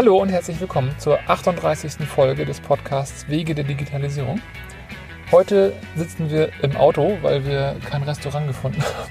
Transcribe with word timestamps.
Hallo 0.00 0.16
und 0.16 0.30
herzlich 0.30 0.58
willkommen 0.58 0.94
zur 0.96 1.18
38. 1.26 2.08
Folge 2.08 2.46
des 2.46 2.58
Podcasts 2.58 3.28
Wege 3.28 3.54
der 3.54 3.64
Digitalisierung. 3.64 4.40
Heute 5.30 5.74
sitzen 5.94 6.30
wir 6.30 6.48
im 6.62 6.74
Auto, 6.74 7.18
weil 7.20 7.44
wir 7.44 7.76
kein 7.84 8.02
Restaurant 8.04 8.46
gefunden 8.46 8.82
haben. 8.82 9.10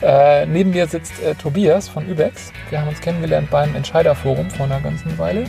Äh, 0.02 0.46
neben 0.46 0.70
mir 0.70 0.86
sitzt 0.86 1.22
äh, 1.22 1.34
Tobias 1.34 1.86
von 1.86 2.06
Übex. 2.06 2.50
Wir 2.70 2.80
haben 2.80 2.88
uns 2.88 3.02
kennengelernt 3.02 3.50
beim 3.50 3.74
Entscheiderforum 3.74 4.48
vor 4.48 4.64
einer 4.64 4.80
ganzen 4.80 5.18
Weile. 5.18 5.44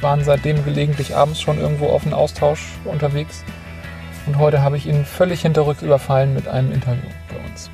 Waren 0.00 0.24
seitdem 0.24 0.64
gelegentlich 0.64 1.14
abends 1.14 1.40
schon 1.40 1.60
irgendwo 1.60 1.86
auf 1.86 2.02
einen 2.02 2.12
Austausch 2.12 2.72
unterwegs. 2.84 3.44
Und 4.26 4.38
heute 4.38 4.62
habe 4.62 4.76
ich 4.76 4.88
ihn 4.88 5.04
völlig 5.04 5.42
hinterrücks 5.42 5.82
überfallen 5.82 6.34
mit 6.34 6.48
einem 6.48 6.72
Interview 6.72 7.08
bei 7.28 7.48
uns. 7.48 7.70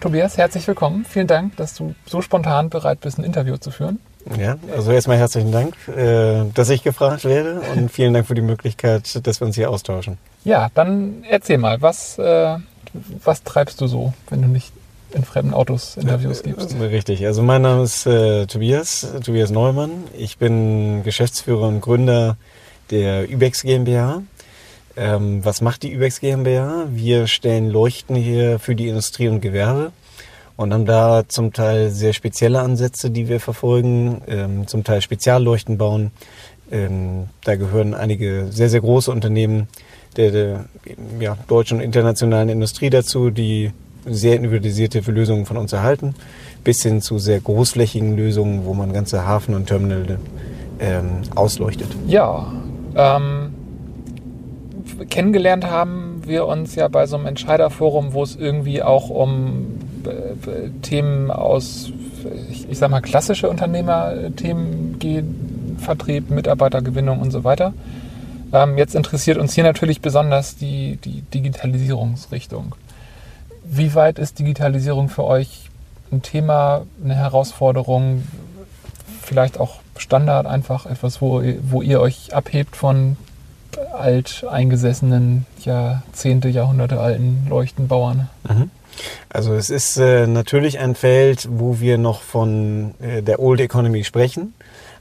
Tobias, 0.00 0.38
herzlich 0.38 0.66
willkommen. 0.66 1.04
Vielen 1.04 1.26
Dank, 1.26 1.56
dass 1.56 1.74
du 1.74 1.94
so 2.06 2.22
spontan 2.22 2.70
bereit 2.70 3.00
bist, 3.00 3.18
ein 3.18 3.24
Interview 3.24 3.58
zu 3.58 3.70
führen. 3.70 4.00
Ja, 4.38 4.56
also 4.74 4.92
erstmal 4.92 5.16
herzlichen 5.16 5.52
Dank, 5.52 5.74
äh, 5.88 6.44
dass 6.54 6.70
ich 6.70 6.82
gefragt 6.82 7.24
werde 7.24 7.62
und 7.74 7.90
vielen 7.90 8.14
Dank 8.14 8.26
für 8.26 8.34
die 8.34 8.42
Möglichkeit, 8.42 9.26
dass 9.26 9.40
wir 9.40 9.46
uns 9.46 9.56
hier 9.56 9.70
austauschen. 9.70 10.18
Ja, 10.44 10.68
dann 10.74 11.24
erzähl 11.28 11.58
mal, 11.58 11.80
was, 11.80 12.18
äh, 12.18 12.56
was 13.24 13.42
treibst 13.42 13.80
du 13.80 13.86
so, 13.86 14.12
wenn 14.28 14.42
du 14.42 14.48
nicht 14.48 14.72
in 15.12 15.24
fremden 15.24 15.54
Autos 15.54 15.96
Interviews 15.96 16.42
gibst? 16.42 16.76
Richtig, 16.78 17.26
also 17.26 17.42
mein 17.42 17.62
Name 17.62 17.82
ist 17.82 18.06
äh, 18.06 18.46
Tobias, 18.46 19.06
Tobias 19.24 19.50
Neumann. 19.50 20.04
Ich 20.16 20.38
bin 20.38 21.02
Geschäftsführer 21.02 21.66
und 21.68 21.80
Gründer 21.80 22.36
der 22.90 23.28
Übex 23.28 23.62
GmbH. 23.62 24.22
Ähm, 24.96 25.44
was 25.44 25.60
macht 25.60 25.82
die 25.82 25.90
Übex 25.90 26.20
GmbH? 26.20 26.86
Wir 26.90 27.26
stellen 27.26 27.70
Leuchten 27.70 28.16
her 28.16 28.58
für 28.58 28.74
die 28.74 28.88
Industrie 28.88 29.28
und 29.28 29.40
Gewerbe 29.40 29.92
und 30.60 30.74
haben 30.74 30.84
da 30.84 31.22
zum 31.26 31.54
Teil 31.54 31.88
sehr 31.88 32.12
spezielle 32.12 32.60
Ansätze, 32.60 33.10
die 33.10 33.28
wir 33.28 33.40
verfolgen, 33.40 34.20
ähm, 34.26 34.66
zum 34.66 34.84
Teil 34.84 35.00
Spezialleuchten 35.00 35.78
bauen. 35.78 36.10
Ähm, 36.70 37.28
da 37.44 37.56
gehören 37.56 37.94
einige 37.94 38.48
sehr, 38.50 38.68
sehr 38.68 38.82
große 38.82 39.10
Unternehmen 39.10 39.68
der, 40.18 40.30
der 40.32 40.64
ja, 41.18 41.38
deutschen 41.48 41.78
und 41.78 41.84
internationalen 41.84 42.50
Industrie 42.50 42.90
dazu, 42.90 43.30
die 43.30 43.70
sehr 44.04 44.36
individualisierte 44.36 45.00
Lösungen 45.10 45.46
von 45.46 45.56
uns 45.56 45.72
erhalten, 45.72 46.14
bis 46.62 46.82
hin 46.82 47.00
zu 47.00 47.18
sehr 47.18 47.40
großflächigen 47.40 48.14
Lösungen, 48.14 48.66
wo 48.66 48.74
man 48.74 48.92
ganze 48.92 49.26
Hafen 49.26 49.54
und 49.54 49.66
Terminal 49.66 50.18
ähm, 50.78 51.22
ausleuchtet. 51.34 51.88
Ja, 52.06 52.52
ähm, 52.96 53.54
kennengelernt 55.08 55.64
haben 55.64 56.20
wir 56.26 56.44
uns 56.44 56.74
ja 56.74 56.88
bei 56.88 57.06
so 57.06 57.16
einem 57.16 57.24
Entscheiderforum, 57.24 58.12
wo 58.12 58.22
es 58.22 58.36
irgendwie 58.36 58.82
auch 58.82 59.08
um 59.08 59.78
Themen 60.82 61.30
aus, 61.30 61.92
ich, 62.50 62.68
ich 62.70 62.78
sag 62.78 62.90
mal, 62.90 63.00
klassische 63.00 63.48
Unternehmerthemen 63.48 64.98
gehen, 64.98 65.76
Vertrieb, 65.78 66.30
Mitarbeitergewinnung 66.30 67.20
und 67.20 67.30
so 67.30 67.44
weiter. 67.44 67.72
Ähm, 68.52 68.78
jetzt 68.78 68.94
interessiert 68.94 69.38
uns 69.38 69.54
hier 69.54 69.64
natürlich 69.64 70.00
besonders 70.00 70.56
die, 70.56 70.96
die 70.96 71.22
Digitalisierungsrichtung. 71.22 72.74
Wie 73.64 73.94
weit 73.94 74.18
ist 74.18 74.38
Digitalisierung 74.38 75.08
für 75.08 75.24
euch 75.24 75.70
ein 76.10 76.22
Thema, 76.22 76.82
eine 77.02 77.14
Herausforderung, 77.14 78.24
vielleicht 79.22 79.60
auch 79.60 79.80
Standard, 79.96 80.46
einfach 80.46 80.86
etwas, 80.86 81.20
wo, 81.20 81.42
wo 81.62 81.82
ihr 81.82 82.00
euch 82.00 82.34
abhebt 82.34 82.74
von 82.74 83.16
alt 83.92 84.44
eingesessenen, 84.50 85.46
Jahrzehnte, 85.62 86.48
Jahrhunderte 86.48 86.98
alten 87.00 87.46
Leuchtenbauern? 87.48 88.28
Mhm. 88.48 88.70
Also 89.28 89.54
es 89.54 89.70
ist 89.70 89.96
äh, 89.96 90.26
natürlich 90.26 90.78
ein 90.78 90.94
Feld, 90.94 91.48
wo 91.50 91.80
wir 91.80 91.98
noch 91.98 92.22
von 92.22 92.94
äh, 93.00 93.22
der 93.22 93.40
Old 93.40 93.60
Economy 93.60 94.04
sprechen, 94.04 94.54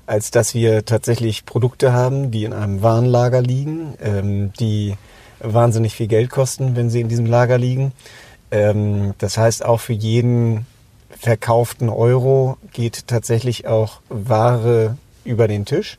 als 0.05 0.31
dass 0.31 0.53
wir 0.53 0.85
tatsächlich 0.85 1.45
Produkte 1.45 1.93
haben, 1.93 2.31
die 2.31 2.43
in 2.43 2.53
einem 2.53 2.81
Warenlager 2.81 3.41
liegen, 3.41 3.95
ähm, 4.01 4.53
die 4.59 4.95
wahnsinnig 5.39 5.95
viel 5.95 6.07
Geld 6.07 6.29
kosten, 6.29 6.75
wenn 6.75 6.89
sie 6.89 7.01
in 7.01 7.09
diesem 7.09 7.25
Lager 7.25 7.57
liegen. 7.57 7.91
Ähm, 8.51 9.13
das 9.17 9.37
heißt, 9.37 9.65
auch 9.65 9.79
für 9.79 9.93
jeden 9.93 10.65
verkauften 11.09 11.89
Euro 11.89 12.57
geht 12.71 13.07
tatsächlich 13.07 13.67
auch 13.67 14.01
Ware 14.09 14.97
über 15.23 15.47
den 15.47 15.65
Tisch. 15.65 15.97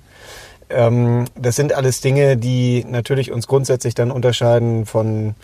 Ähm, 0.71 1.27
das 1.35 1.57
sind 1.57 1.73
alles 1.73 2.01
Dinge, 2.01 2.37
die 2.37 2.85
natürlich 2.89 3.33
uns 3.33 3.47
grundsätzlich 3.47 3.95
dann 3.95 4.11
unterscheiden 4.11 4.87
von 4.87 5.35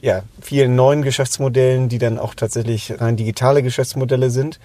ja, 0.00 0.22
vielen 0.40 0.76
neuen 0.76 1.02
Geschäftsmodellen, 1.02 1.88
die 1.88 1.98
dann 1.98 2.18
auch 2.18 2.34
tatsächlich 2.34 3.00
rein 3.00 3.16
digitale 3.16 3.62
Geschäftsmodelle 3.62 4.30
sind. 4.30 4.60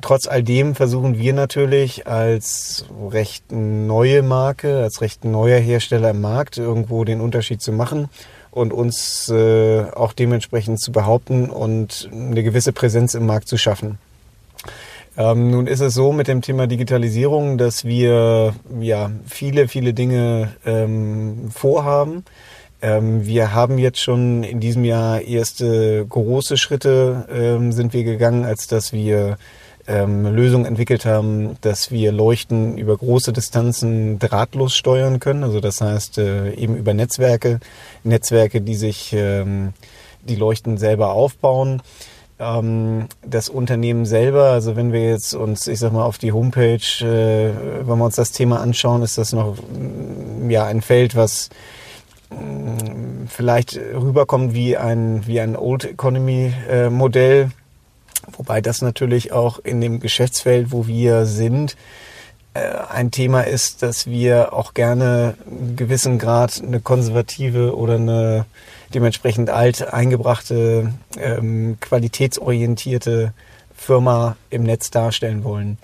Trotz 0.00 0.26
all 0.26 0.42
dem 0.42 0.74
versuchen 0.74 1.18
wir 1.18 1.32
natürlich 1.32 2.06
als 2.06 2.84
recht 3.10 3.50
neue 3.50 4.22
Marke, 4.22 4.82
als 4.82 5.00
recht 5.00 5.24
neuer 5.24 5.58
Hersteller 5.58 6.10
im 6.10 6.20
Markt 6.20 6.58
irgendwo 6.58 7.04
den 7.04 7.20
Unterschied 7.20 7.62
zu 7.62 7.72
machen 7.72 8.08
und 8.50 8.72
uns 8.72 9.28
äh, 9.30 9.84
auch 9.94 10.12
dementsprechend 10.12 10.80
zu 10.80 10.92
behaupten 10.92 11.48
und 11.48 12.08
eine 12.12 12.42
gewisse 12.42 12.72
Präsenz 12.72 13.14
im 13.14 13.26
Markt 13.26 13.48
zu 13.48 13.56
schaffen. 13.56 13.98
Ähm, 15.16 15.50
nun 15.50 15.66
ist 15.66 15.80
es 15.80 15.94
so 15.94 16.12
mit 16.12 16.28
dem 16.28 16.42
Thema 16.42 16.66
Digitalisierung, 16.66 17.58
dass 17.58 17.84
wir 17.84 18.54
ja 18.80 19.10
viele, 19.26 19.68
viele 19.68 19.94
Dinge 19.94 20.50
ähm, 20.64 21.50
vorhaben. 21.50 22.24
Ähm, 22.80 23.26
wir 23.26 23.54
haben 23.54 23.78
jetzt 23.78 24.00
schon 24.00 24.42
in 24.42 24.60
diesem 24.60 24.84
Jahr 24.84 25.20
erste 25.20 26.06
große 26.06 26.56
Schritte 26.56 27.26
ähm, 27.30 27.72
sind 27.72 27.92
wir 27.92 28.04
gegangen, 28.04 28.44
als 28.44 28.68
dass 28.68 28.92
wir 28.92 29.36
ähm, 29.88 30.26
Lösungen 30.26 30.66
entwickelt 30.66 31.04
haben, 31.04 31.56
dass 31.60 31.90
wir 31.90 32.12
Leuchten 32.12 32.78
über 32.78 32.96
große 32.96 33.32
Distanzen 33.32 34.18
drahtlos 34.18 34.76
steuern 34.76 35.18
können. 35.18 35.42
Also 35.42 35.60
das 35.60 35.80
heißt 35.80 36.18
äh, 36.18 36.52
eben 36.54 36.76
über 36.76 36.94
Netzwerke, 36.94 37.60
Netzwerke, 38.04 38.60
die 38.60 38.76
sich 38.76 39.12
ähm, 39.12 39.72
die 40.22 40.36
Leuchten 40.36 40.78
selber 40.78 41.12
aufbauen 41.12 41.82
ähm, 42.38 43.08
das 43.22 43.48
Unternehmen 43.48 44.06
selber, 44.06 44.50
also 44.50 44.76
wenn 44.76 44.92
wir 44.92 45.08
jetzt 45.08 45.34
uns, 45.34 45.66
ich 45.66 45.78
sag 45.78 45.92
mal, 45.92 46.04
auf 46.04 46.18
die 46.18 46.32
Homepage, 46.32 46.76
äh, 47.00 47.86
wenn 47.86 47.98
wir 47.98 48.04
uns 48.04 48.16
das 48.16 48.32
Thema 48.32 48.60
anschauen, 48.60 49.02
ist 49.02 49.18
das 49.18 49.32
noch 49.32 49.56
ja 50.48 50.64
ein 50.64 50.82
Feld, 50.82 51.16
was 51.16 51.50
vielleicht 53.26 53.76
rüberkommt 53.76 54.54
wie 54.54 54.76
ein, 54.76 55.26
wie 55.26 55.40
ein 55.40 55.56
Old 55.56 55.84
Economy 55.84 56.52
äh, 56.68 56.90
Modell. 56.90 57.50
Wobei 58.36 58.60
das 58.60 58.82
natürlich 58.82 59.32
auch 59.32 59.58
in 59.58 59.80
dem 59.80 60.00
Geschäftsfeld, 60.00 60.72
wo 60.72 60.86
wir 60.86 61.24
sind, 61.24 61.76
äh, 62.54 62.60
ein 62.90 63.10
Thema 63.10 63.42
ist, 63.42 63.82
dass 63.82 64.06
wir 64.06 64.52
auch 64.52 64.74
gerne 64.74 65.34
einen 65.46 65.76
gewissen 65.76 66.18
Grad 66.18 66.62
eine 66.62 66.80
konservative 66.80 67.76
oder 67.76 67.94
eine 67.94 68.46
dementsprechend 68.94 69.50
alt 69.50 69.92
eingebrachte, 69.92 70.92
ähm, 71.18 71.76
qualitätsorientierte 71.80 73.32
Firma 73.76 74.36
im 74.50 74.62
Netz 74.62 74.90
darstellen 74.90 75.44
wollen. 75.44 75.78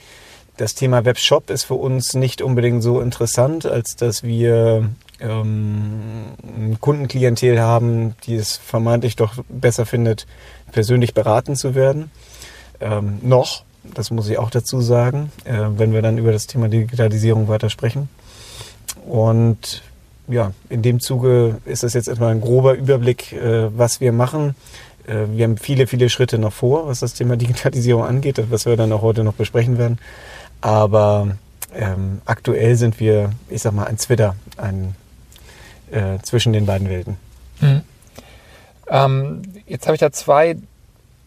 Das 0.56 0.74
Thema 0.74 1.04
Webshop 1.04 1.50
ist 1.50 1.64
für 1.64 1.74
uns 1.74 2.14
nicht 2.14 2.40
unbedingt 2.40 2.82
so 2.82 3.00
interessant, 3.00 3.66
als 3.66 3.96
dass 3.96 4.22
wir 4.22 4.88
ähm, 5.20 6.76
Kundenklientel 6.80 7.60
haben, 7.60 8.14
die 8.26 8.34
es 8.34 8.56
vermeintlich 8.56 9.16
doch 9.16 9.42
besser 9.48 9.86
findet, 9.86 10.26
persönlich 10.72 11.14
beraten 11.14 11.56
zu 11.56 11.74
werden. 11.74 12.10
Ähm, 12.80 13.18
noch, 13.22 13.64
das 13.82 14.10
muss 14.10 14.28
ich 14.28 14.38
auch 14.38 14.50
dazu 14.50 14.80
sagen, 14.80 15.30
äh, 15.44 15.58
wenn 15.76 15.92
wir 15.92 16.02
dann 16.02 16.18
über 16.18 16.32
das 16.32 16.46
Thema 16.46 16.68
Digitalisierung 16.68 17.48
weiter 17.48 17.70
sprechen. 17.70 18.08
Und 19.06 19.82
ja, 20.26 20.52
in 20.68 20.82
dem 20.82 21.00
Zuge 21.00 21.56
ist 21.64 21.82
das 21.82 21.94
jetzt 21.94 22.08
erstmal 22.08 22.32
ein 22.32 22.40
grober 22.40 22.74
Überblick, 22.74 23.32
äh, 23.32 23.76
was 23.76 24.00
wir 24.00 24.12
machen. 24.12 24.54
Äh, 25.06 25.26
wir 25.32 25.44
haben 25.44 25.58
viele, 25.58 25.86
viele 25.86 26.08
Schritte 26.08 26.38
noch 26.38 26.52
vor, 26.52 26.86
was 26.88 27.00
das 27.00 27.14
Thema 27.14 27.36
Digitalisierung 27.38 28.04
angeht, 28.04 28.42
was 28.50 28.66
wir 28.66 28.76
dann 28.76 28.92
auch 28.92 29.02
heute 29.02 29.24
noch 29.24 29.34
besprechen 29.34 29.78
werden. 29.78 29.98
Aber 30.60 31.36
ähm, 31.74 32.20
aktuell 32.24 32.76
sind 32.76 33.00
wir, 33.00 33.32
ich 33.48 33.62
sag 33.62 33.74
mal, 33.74 33.86
ein 33.86 33.98
Twitter, 33.98 34.36
ein 34.56 34.94
äh, 35.94 36.18
zwischen 36.22 36.52
den 36.52 36.66
beiden 36.66 36.88
Welten. 36.88 37.16
Mhm. 37.60 37.82
Ähm, 38.88 39.42
jetzt 39.66 39.86
habe 39.86 39.94
ich 39.94 40.00
da 40.00 40.12
zwei, 40.12 40.56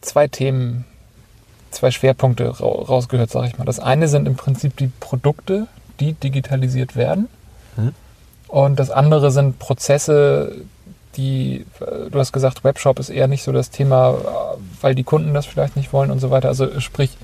zwei 0.01 0.27
Themen, 0.27 0.85
zwei 1.71 1.91
Schwerpunkte 1.91 2.47
rausgehört, 2.49 3.31
sage 3.31 3.47
ich 3.47 3.57
mal. 3.57 3.65
Das 3.65 3.79
eine 3.79 4.07
sind 4.07 4.27
im 4.27 4.35
Prinzip 4.35 4.77
die 4.77 4.91
Produkte, 4.99 5.67
die 5.99 6.13
digitalisiert 6.13 6.95
werden. 6.95 7.29
Mhm. 7.75 7.93
Und 8.47 8.79
das 8.79 8.91
andere 8.91 9.31
sind 9.31 9.59
Prozesse, 9.59 10.55
die, 11.15 11.65
äh, 11.79 12.09
du 12.09 12.19
hast 12.19 12.31
gesagt, 12.31 12.63
Webshop 12.63 12.99
ist 12.99 13.09
eher 13.09 13.27
nicht 13.27 13.43
so 13.43 13.51
das 13.51 13.69
Thema, 13.71 14.11
äh, 14.11 14.57
weil 14.81 14.95
die 14.95 15.03
Kunden 15.03 15.33
das 15.33 15.45
vielleicht 15.45 15.75
nicht 15.75 15.93
wollen 15.93 16.11
und 16.11 16.19
so 16.19 16.29
weiter. 16.29 16.49
Also 16.49 16.79
sprich, 16.79 17.17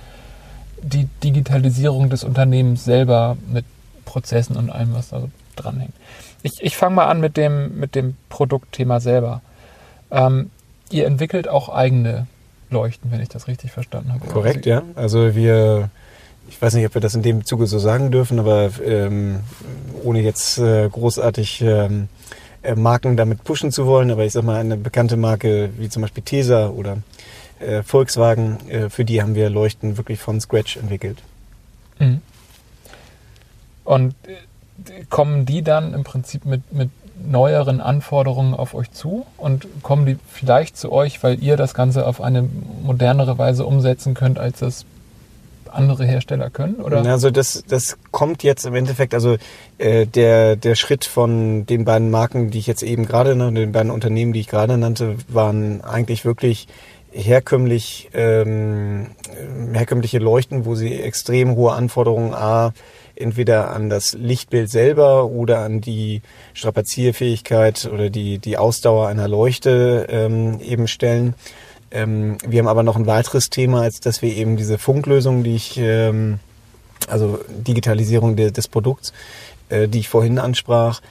die 0.81 1.07
Digitalisierung 1.24 2.10
des 2.10 2.24
Unternehmens 2.24 2.84
selber 2.84 3.38
mit 3.48 3.66
Prozessen 4.06 4.57
und 4.57 4.69
allem, 4.69 4.94
was 4.94 5.10
da 5.10 5.24
dranhängt. 5.56 5.94
Ich, 6.44 6.62
ich 6.62 6.78
fange 6.78 6.95
mal 6.95 7.07
an 7.07 7.22
mit 7.22 7.38
dem, 7.38 7.80
mit 7.80 7.95
dem 7.95 8.16
Produktthema 8.30 9.00
selber. 9.00 9.42
Ähm, 10.12 10.51
ihr 10.90 11.07
entwickelt 11.07 11.48
auch 11.48 11.69
eigene 11.69 12.28
Leuchten, 12.69 13.12
wenn 13.12 13.22
ich 13.22 13.30
das 13.30 13.48
richtig 13.48 13.72
verstanden 13.72 14.13
habe. 14.13 14.25
Korrekt, 14.28 14.66
ja. 14.66 14.84
Also 14.95 15.36
wir, 15.36 15.90
ich 16.50 16.62
weiß 16.62 16.74
nicht, 16.74 16.86
ob 16.86 16.94
wir 16.94 17.01
das 17.01 17.16
in 17.16 17.22
dem 17.22 17.45
Zuge 17.45 17.66
so 17.66 17.80
sagen 17.80 18.12
dürfen, 18.12 18.40
aber 18.40 18.69
ähm, 18.86 19.40
ohne 20.04 20.22
jetzt 20.22 20.57
äh, 20.57 20.90
großartig 20.90 21.62
ähm, 21.62 22.10
äh, 22.62 22.75
Marken 22.75 23.18
damit 23.18 23.44
pushen 23.44 23.72
zu 23.72 23.86
wollen, 23.86 24.12
aber 24.12 24.25
ich 24.25 24.34
sag 24.34 24.44
mal, 24.44 24.60
eine 24.60 24.78
bekannte 24.78 25.18
Marke 25.18 25.69
wie 25.78 25.89
zum 25.89 26.01
Beispiel 26.01 26.24
Tesa 26.24 26.68
oder 26.69 26.98
äh, 27.60 27.84
Volkswagen, 27.84 28.69
äh, 28.69 28.89
für 28.89 29.06
die 29.06 29.22
haben 29.22 29.36
wir 29.36 29.50
Leuchten 29.50 29.98
wirklich 29.98 30.19
von 30.19 30.42
Scratch 30.42 30.78
entwickelt. 30.78 31.19
Mhm. 32.00 32.22
Und 33.84 34.16
äh, 34.28 34.36
kommen 35.10 35.46
die 35.46 35.62
dann 35.62 35.94
im 35.94 36.04
Prinzip 36.04 36.46
mit, 36.46 36.74
mit 36.74 36.90
neueren 37.25 37.80
Anforderungen 37.80 38.54
auf 38.54 38.74
euch 38.74 38.92
zu 38.92 39.25
und 39.38 39.68
kommen 39.81 40.06
die 40.06 40.18
vielleicht 40.31 40.78
zu 40.78 40.92
euch, 40.92 41.24
weil 41.24 41.42
ihr 41.42 41.58
das 41.58 41.74
Ganze 41.74 42.08
auf 42.08 42.22
eine 42.22 42.48
modernere 42.84 43.38
Weise 43.38 43.66
umsetzen 43.66 44.14
könnt, 44.14 44.40
als 44.40 44.60
das 44.60 44.86
andere 45.74 46.06
Hersteller 46.06 46.50
können? 46.50 46.75
Oder? 46.75 47.04
Also 47.06 47.31
das, 47.31 47.64
das 47.68 47.98
kommt 48.12 48.44
jetzt 48.44 48.66
im 48.66 48.75
Endeffekt, 48.75 49.14
also 49.14 49.38
äh, 49.78 50.06
der, 50.06 50.56
der 50.56 50.75
Schritt 50.75 51.06
von 51.06 51.66
den 51.66 51.86
beiden 51.86 52.12
Marken, 52.12 52.52
die 52.52 52.60
ich 52.60 52.68
jetzt 52.68 52.84
eben 52.84 53.06
gerade 53.06 53.36
nannte, 53.36 53.62
den 53.62 53.72
beiden 53.72 53.92
Unternehmen, 53.92 54.34
die 54.34 54.42
ich 54.42 54.48
gerade 54.48 54.78
nannte, 54.78 55.16
waren 55.28 55.81
eigentlich 55.81 56.25
wirklich 56.25 56.68
herkömmlich, 57.12 58.10
ähm, 58.14 59.08
herkömmliche 59.74 60.20
Leuchten, 60.20 60.66
wo 60.66 60.75
sie 60.75 60.94
extrem 60.94 61.56
hohe 61.56 61.74
Anforderungen 61.74 62.34
A, 62.34 62.74
entweder 63.15 63.71
an 63.71 63.89
das 63.89 64.13
Lichtbild 64.13 64.69
selber 64.69 65.25
oder 65.25 65.60
an 65.60 65.81
die 65.81 66.21
Strapazierfähigkeit 66.54 67.89
oder 67.92 68.10
die, 68.10 68.39
die 68.39 68.57
Ausdauer 68.57 69.07
einer 69.07 69.27
Leuchte 69.27 70.07
ähm, 70.10 70.60
eben 70.62 70.88
stellen. 70.88 71.36
Ähm, 71.92 72.38
wir 72.45 72.60
haben 72.60 72.68
aber 72.68 72.83
noch 72.83 72.95
ein 72.95 73.06
weiteres 73.06 73.50
Thema, 73.50 73.81
als 73.81 74.00
dass 74.00 74.21
wir 74.21 74.36
eben 74.36 74.57
diese 74.57 74.77
Funklösung, 74.77 75.44
die 75.44 75.56
ich, 75.56 75.77
ähm, 75.77 76.39
also 77.07 77.39
Digitalisierung 77.50 78.36
de, 78.36 78.51
des 78.51 78.68
Produkts, 78.68 79.13
äh, 79.69 79.88
die 79.88 80.00
ich 80.00 80.10
vorhin 80.10 80.39
ansprach, 80.39 81.01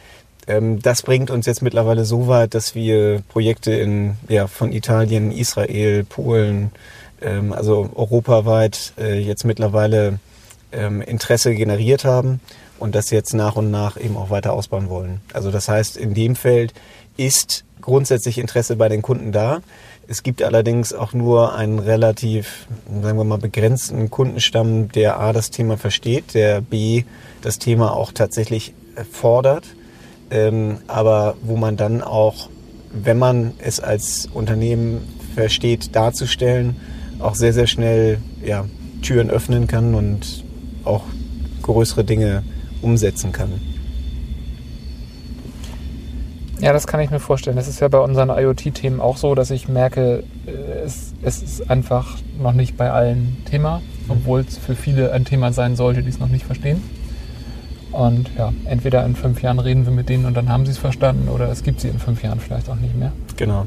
ähm, 0.47 0.83
das 0.83 1.03
bringt 1.03 1.31
uns 1.31 1.47
jetzt 1.47 1.63
mittlerweile 1.63 2.05
so 2.05 2.27
weit, 2.27 2.55
dass 2.55 2.75
wir 2.75 3.23
Projekte 3.29 3.73
in, 3.73 4.17
ja, 4.29 4.49
von 4.49 4.73
Italien, 4.73 5.31
Israel, 5.31 6.05
Polen, 6.05 6.73
ähm, 7.21 7.53
also 7.53 7.91
europaweit 7.95 8.93
äh, 8.99 9.21
jetzt 9.21 9.45
mittlerweile 9.45 10.19
ähm, 10.73 11.03
Interesse 11.03 11.55
generiert 11.55 12.05
haben 12.05 12.41
und 12.79 12.95
das 12.95 13.11
jetzt 13.11 13.35
nach 13.35 13.57
und 13.57 13.71
nach 13.71 13.97
eben 13.97 14.17
auch 14.17 14.31
weiter 14.31 14.53
ausbauen 14.53 14.89
wollen. 14.89 15.21
Also 15.33 15.51
das 15.51 15.69
heißt, 15.69 15.97
in 15.97 16.15
dem 16.15 16.35
Feld 16.37 16.73
ist 17.17 17.65
grundsätzlich 17.81 18.39
Interesse 18.39 18.77
bei 18.77 18.89
den 18.89 19.03
Kunden 19.03 19.33
da. 19.33 19.61
Es 20.09 20.23
gibt 20.23 20.43
allerdings 20.43 20.93
auch 20.93 21.13
nur 21.13 21.55
einen 21.55 21.79
relativ, 21.79 22.67
sagen 23.03 23.19
wir 23.19 23.25
mal, 23.25 23.39
begrenzten 23.39 24.11
Kundenstamm, 24.11 24.91
der 24.91 25.21
A, 25.21 25.33
das 25.33 25.51
Thema 25.51 25.77
versteht, 25.77 26.35
der 26.35 26.61
B, 26.61 27.05
das 27.41 27.59
Thema 27.59 27.95
auch 27.95 28.13
tatsächlich 28.13 28.75
fordert, 29.11 29.65
ähm, 30.31 30.79
aber 30.87 31.37
wo 31.43 31.57
man 31.57 31.77
dann 31.77 32.03
auch, 32.03 32.49
wenn 32.93 33.19
man 33.19 33.55
es 33.59 33.81
als 33.81 34.29
Unternehmen 34.33 35.03
versteht, 35.35 35.95
darzustellen, 35.95 36.77
auch 37.19 37.35
sehr, 37.35 37.53
sehr 37.53 37.67
schnell 37.67 38.19
ja, 38.45 38.67
Türen 39.03 39.31
öffnen 39.31 39.67
kann 39.67 39.95
und 39.95 40.45
auch 40.85 41.05
größere 41.63 42.05
Dinge 42.05 42.43
umsetzen 42.81 43.33
kann. 43.33 43.53
Ja, 46.61 46.73
das 46.73 46.87
kann 46.87 47.01
ich 47.01 47.11
mir 47.11 47.19
vorstellen. 47.19 47.57
Das 47.57 47.67
ist 47.67 47.81
ja 47.81 47.89
bei 47.89 47.99
unseren 47.99 48.31
IoT-Themen 48.31 49.01
auch 49.01 49.17
so, 49.17 49.35
dass 49.35 49.51
ich 49.51 49.69
merke, 49.69 50.23
äh, 50.47 50.51
es, 50.85 51.13
es 51.23 51.43
ist 51.43 51.71
einfach 51.71 52.19
noch 52.41 52.53
nicht 52.53 52.77
bei 52.77 52.93
allen 52.93 53.37
Thema, 53.51 53.83
obwohl 54.09 54.41
es 54.43 54.59
für 54.59 54.77
viele 54.77 55.13
ein 55.13 55.25
Thema 55.25 55.53
sein 55.53 55.75
sollte, 55.75 56.03
die 56.03 56.09
es 56.09 56.21
noch 56.21 56.29
nicht 56.29 56.45
verstehen. 56.45 56.81
Und 57.91 58.31
ja, 58.39 58.53
entweder 58.65 59.05
in 59.05 59.17
fünf 59.17 59.43
Jahren 59.43 59.59
reden 59.59 59.85
wir 59.85 59.93
mit 59.93 60.09
denen 60.09 60.25
und 60.25 60.35
dann 60.35 60.49
haben 60.49 60.65
sie 60.65 60.71
es 60.71 60.79
verstanden 60.79 61.29
oder 61.29 61.51
es 61.51 61.65
gibt 61.65 61.81
sie 61.81 61.89
in 61.89 61.99
fünf 61.99 62.23
Jahren 62.23 62.39
vielleicht 62.39 62.71
auch 62.71 62.77
nicht 62.77 62.97
mehr. 62.97 63.13
Genau. 63.37 63.67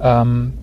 Ähm, 0.00 0.54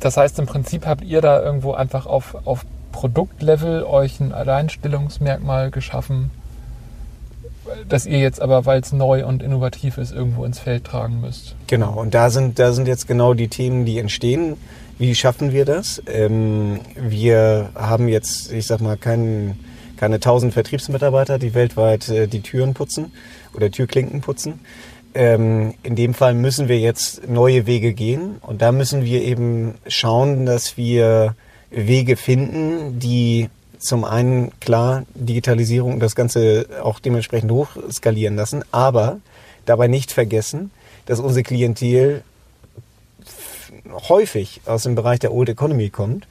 das 0.00 0.16
heißt, 0.16 0.38
im 0.40 0.46
Prinzip 0.46 0.84
habt 0.84 1.04
ihr 1.04 1.20
da 1.20 1.40
irgendwo 1.42 1.72
einfach 1.72 2.06
auf, 2.06 2.36
auf 2.44 2.66
Produktlevel 2.96 3.82
euch 3.84 4.20
ein 4.20 4.32
Alleinstellungsmerkmal 4.32 5.70
geschaffen, 5.70 6.30
das 7.90 8.06
ihr 8.06 8.20
jetzt 8.20 8.40
aber, 8.40 8.64
weil 8.64 8.80
es 8.80 8.90
neu 8.90 9.26
und 9.26 9.42
innovativ 9.42 9.98
ist, 9.98 10.12
irgendwo 10.12 10.46
ins 10.46 10.58
Feld 10.58 10.84
tragen 10.84 11.20
müsst. 11.20 11.56
Genau, 11.66 12.00
und 12.00 12.14
da 12.14 12.30
sind, 12.30 12.58
da 12.58 12.72
sind 12.72 12.88
jetzt 12.88 13.06
genau 13.06 13.34
die 13.34 13.48
Themen, 13.48 13.84
die 13.84 13.98
entstehen. 13.98 14.56
Wie 14.98 15.14
schaffen 15.14 15.52
wir 15.52 15.66
das? 15.66 16.02
Ähm, 16.06 16.80
wir 16.96 17.68
haben 17.74 18.08
jetzt, 18.08 18.50
ich 18.50 18.66
sag 18.66 18.80
mal, 18.80 18.96
keinen, 18.96 19.58
keine 19.98 20.18
tausend 20.18 20.54
Vertriebsmitarbeiter, 20.54 21.38
die 21.38 21.52
weltweit 21.52 22.08
äh, 22.08 22.26
die 22.26 22.40
Türen 22.40 22.72
putzen 22.72 23.12
oder 23.52 23.70
Türklinken 23.70 24.22
putzen. 24.22 24.60
Ähm, 25.12 25.74
in 25.82 25.96
dem 25.96 26.14
Fall 26.14 26.32
müssen 26.32 26.68
wir 26.68 26.78
jetzt 26.78 27.28
neue 27.28 27.66
Wege 27.66 27.92
gehen 27.92 28.36
und 28.40 28.62
da 28.62 28.72
müssen 28.72 29.04
wir 29.04 29.20
eben 29.20 29.74
schauen, 29.86 30.46
dass 30.46 30.78
wir 30.78 31.34
Wege 31.70 32.16
finden, 32.16 32.98
die 32.98 33.48
zum 33.78 34.04
einen 34.04 34.58
klar 34.60 35.04
Digitalisierung 35.14 35.94
und 35.94 36.00
das 36.00 36.14
Ganze 36.14 36.66
auch 36.82 36.98
dementsprechend 36.98 37.50
hochskalieren 37.50 38.36
lassen, 38.36 38.64
aber 38.72 39.18
dabei 39.64 39.88
nicht 39.88 40.12
vergessen, 40.12 40.70
dass 41.06 41.20
unsere 41.20 41.42
Klientel 41.42 42.22
häufig 44.08 44.60
aus 44.66 44.84
dem 44.84 44.94
Bereich 44.94 45.18
der 45.20 45.32
Old 45.32 45.48
Economy 45.48 45.90
kommt. 45.90 46.26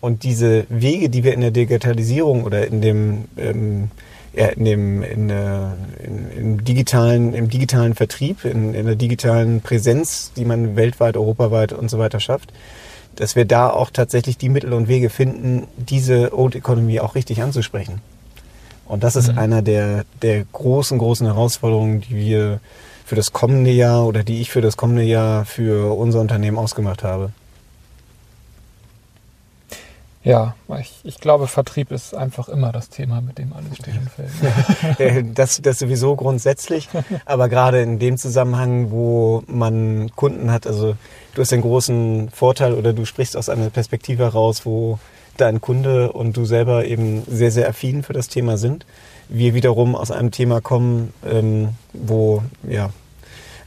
Und 0.00 0.22
diese 0.22 0.64
Wege, 0.70 1.10
die 1.10 1.24
wir 1.24 1.34
in 1.34 1.42
der 1.42 1.50
Digitalisierung 1.50 2.44
oder 2.44 2.66
in 2.66 2.80
dem 2.80 3.24
ähm, 3.36 3.90
ja, 4.32 4.46
in 4.46 4.64
dem 4.64 5.02
in, 5.02 5.28
äh, 5.28 5.72
in, 6.02 6.30
im 6.36 6.64
digitalen 6.64 7.34
im 7.34 7.50
digitalen 7.50 7.94
Vertrieb 7.94 8.44
in, 8.44 8.74
in 8.74 8.86
der 8.86 8.94
digitalen 8.94 9.60
Präsenz, 9.60 10.32
die 10.36 10.44
man 10.44 10.76
weltweit, 10.76 11.16
europaweit 11.16 11.72
und 11.72 11.90
so 11.90 11.98
weiter 11.98 12.20
schafft, 12.20 12.52
dass 13.16 13.36
wir 13.36 13.44
da 13.44 13.70
auch 13.70 13.90
tatsächlich 13.90 14.38
die 14.38 14.48
Mittel 14.48 14.72
und 14.72 14.88
Wege 14.88 15.10
finden, 15.10 15.66
diese 15.76 16.36
Old 16.36 16.54
Economy 16.54 17.00
auch 17.00 17.14
richtig 17.14 17.42
anzusprechen. 17.42 18.00
Und 18.86 19.04
das 19.04 19.14
ist 19.14 19.32
mhm. 19.32 19.38
einer 19.38 19.62
der, 19.62 20.04
der 20.22 20.44
großen, 20.44 20.98
großen 20.98 21.26
Herausforderungen, 21.26 22.00
die 22.00 22.16
wir 22.16 22.60
für 23.04 23.14
das 23.16 23.32
kommende 23.32 23.70
Jahr 23.70 24.06
oder 24.06 24.22
die 24.22 24.40
ich 24.40 24.50
für 24.50 24.60
das 24.60 24.76
kommende 24.76 25.02
Jahr 25.02 25.44
für 25.44 25.96
unser 25.96 26.20
Unternehmen 26.20 26.58
ausgemacht 26.58 27.02
habe. 27.02 27.32
Ja, 30.22 30.54
ich, 30.78 31.00
ich 31.02 31.18
glaube, 31.18 31.46
Vertrieb 31.46 31.90
ist 31.90 32.14
einfach 32.14 32.50
immer 32.50 32.72
das 32.72 32.90
Thema, 32.90 33.22
mit 33.22 33.38
dem 33.38 33.54
alles 33.54 33.76
steht 33.76 33.94
und 33.96 34.10
fällt. 34.10 35.38
das, 35.38 35.62
das 35.62 35.78
sowieso 35.78 36.14
grundsätzlich, 36.14 36.90
aber 37.24 37.48
gerade 37.48 37.80
in 37.80 37.98
dem 37.98 38.18
Zusammenhang, 38.18 38.90
wo 38.90 39.42
man 39.46 40.10
Kunden 40.16 40.50
hat, 40.50 40.66
also 40.66 40.94
du 41.34 41.40
hast 41.40 41.52
den 41.52 41.62
großen 41.62 42.28
Vorteil 42.30 42.74
oder 42.74 42.92
du 42.92 43.06
sprichst 43.06 43.34
aus 43.34 43.48
einer 43.48 43.70
Perspektive 43.70 44.24
heraus, 44.24 44.66
wo 44.66 44.98
dein 45.38 45.62
Kunde 45.62 46.12
und 46.12 46.36
du 46.36 46.44
selber 46.44 46.84
eben 46.84 47.22
sehr, 47.26 47.50
sehr 47.50 47.68
affin 47.68 48.02
für 48.02 48.12
das 48.12 48.28
Thema 48.28 48.58
sind. 48.58 48.84
Wir 49.30 49.54
wiederum 49.54 49.96
aus 49.96 50.10
einem 50.10 50.32
Thema 50.32 50.60
kommen, 50.60 51.14
ähm, 51.24 51.70
wo 51.94 52.42
ja 52.68 52.90